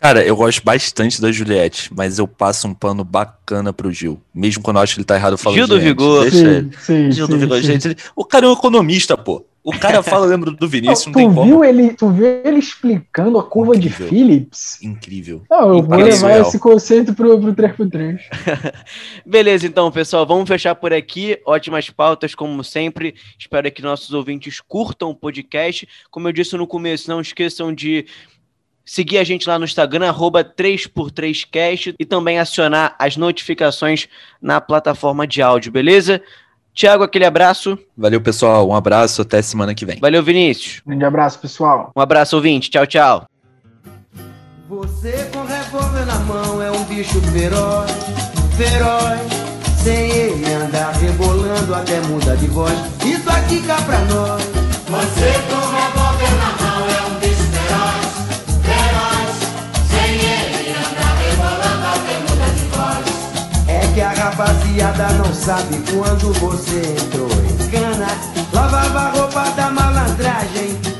Cara, 0.04 0.22
eu 0.22 0.36
gosto 0.36 0.62
bastante 0.62 1.18
da 1.18 1.32
Juliette, 1.32 1.90
mas 1.96 2.18
eu 2.18 2.28
passo 2.28 2.68
um 2.68 2.74
pano 2.74 3.02
bacana 3.02 3.72
pro 3.72 3.90
Gil. 3.90 4.20
Mesmo 4.34 4.62
quando 4.62 4.76
eu 4.76 4.82
acho 4.82 4.92
que 4.92 5.00
ele 5.00 5.06
tá 5.06 5.14
errado, 5.14 5.32
eu 5.32 5.38
falo 5.38 5.56
Gil 5.56 5.66
do 5.66 5.76
"Gente, 5.76 5.84
Vigor." 5.86 6.30
Deixa 6.30 6.46
ele. 6.46 6.70
sim, 6.78 7.10
Gil 7.10 7.26
do 7.26 7.32
sim, 7.32 7.38
Vigor. 7.38 7.56
sim. 7.62 7.62
Gente, 7.62 7.96
o 8.14 8.22
cara 8.22 8.44
é 8.44 8.48
um 8.50 8.52
economista, 8.52 9.16
pô. 9.16 9.46
O 9.64 9.72
cara 9.72 10.02
fala, 10.02 10.26
lembra 10.26 10.50
do 10.50 10.68
Vinícius, 10.68 11.06
não 11.06 11.12
tu 11.14 11.16
tem 11.16 11.26
como. 11.32 11.46
viu 11.46 11.64
ele, 11.64 11.94
tu 11.94 12.10
viu 12.10 12.26
ele 12.44 12.58
explicando 12.58 13.38
a 13.38 13.42
curva 13.42 13.74
Incrível. 13.74 14.10
de 14.10 14.14
Phillips? 14.14 14.82
Incrível. 14.82 15.42
Não, 15.50 15.78
eu 15.78 15.82
vou 15.82 15.96
levar 15.96 16.38
esse 16.42 16.58
conceito 16.58 17.14
pro, 17.14 17.40
pro 17.40 17.54
3x3. 17.54 18.18
Beleza, 19.24 19.66
então, 19.66 19.90
pessoal, 19.90 20.26
vamos 20.26 20.46
fechar 20.46 20.74
por 20.74 20.92
aqui. 20.92 21.38
Ótimas 21.46 21.88
pautas, 21.88 22.34
como 22.34 22.62
sempre. 22.62 23.14
Espero 23.38 23.72
que 23.72 23.80
nossos 23.80 24.10
ouvintes 24.12 24.60
curtam 24.60 25.08
o 25.08 25.14
podcast. 25.14 25.88
Como 26.10 26.28
eu 26.28 26.32
disse 26.32 26.54
no 26.58 26.66
começo, 26.66 27.08
não 27.08 27.22
esqueçam 27.22 27.72
de 27.72 28.04
seguir 28.84 29.18
a 29.18 29.24
gente 29.24 29.48
lá 29.48 29.58
no 29.58 29.64
Instagram, 29.64 30.08
arroba 30.08 30.44
3x3cast, 30.44 31.94
e 31.98 32.04
também 32.04 32.38
acionar 32.38 32.94
as 32.98 33.16
notificações 33.16 34.08
na 34.40 34.60
plataforma 34.60 35.26
de 35.26 35.40
áudio, 35.40 35.72
beleza? 35.72 36.20
Tiago, 36.74 37.04
aquele 37.04 37.24
abraço. 37.24 37.78
Valeu, 37.96 38.20
pessoal. 38.20 38.68
Um 38.68 38.74
abraço. 38.74 39.22
Até 39.22 39.40
semana 39.40 39.74
que 39.74 39.86
vem. 39.86 40.00
Valeu, 40.00 40.22
Vinícius. 40.22 40.82
Grande 40.84 41.04
abraço, 41.04 41.38
pessoal. 41.38 41.92
Um 41.94 42.00
abraço, 42.00 42.34
ouvinte. 42.34 42.68
Tchau, 42.68 42.84
tchau. 42.84 43.26
Você 44.68 45.30
com 45.32 45.44
revólver 45.44 46.04
na 46.04 46.18
mão 46.20 46.60
é 46.60 46.70
um 46.72 46.82
bicho 46.84 47.20
feroz, 47.20 47.92
feroz. 48.56 49.20
Sem 49.84 50.10
ele 50.10 50.52
andar 50.52 50.92
rebolando 50.92 51.74
até 51.74 52.00
muda 52.00 52.36
de 52.36 52.46
voz. 52.46 52.74
Isso 53.04 53.30
aqui 53.30 53.62
cá 53.62 53.76
pra 53.82 54.00
nós. 54.06 54.42
Você 54.42 55.32
com 55.48 55.76
revólver 55.76 55.93
que 63.94 64.00
a 64.00 64.10
rapaziada 64.10 65.08
não 65.12 65.32
sabe 65.32 65.76
quando 65.92 66.32
você 66.34 66.80
entrou 66.80 67.28
em 67.30 67.70
cana. 67.70 68.08
Lavava 68.52 68.98
a 68.98 69.10
roupa 69.10 69.50
da 69.50 69.70
malandragem 69.70 70.93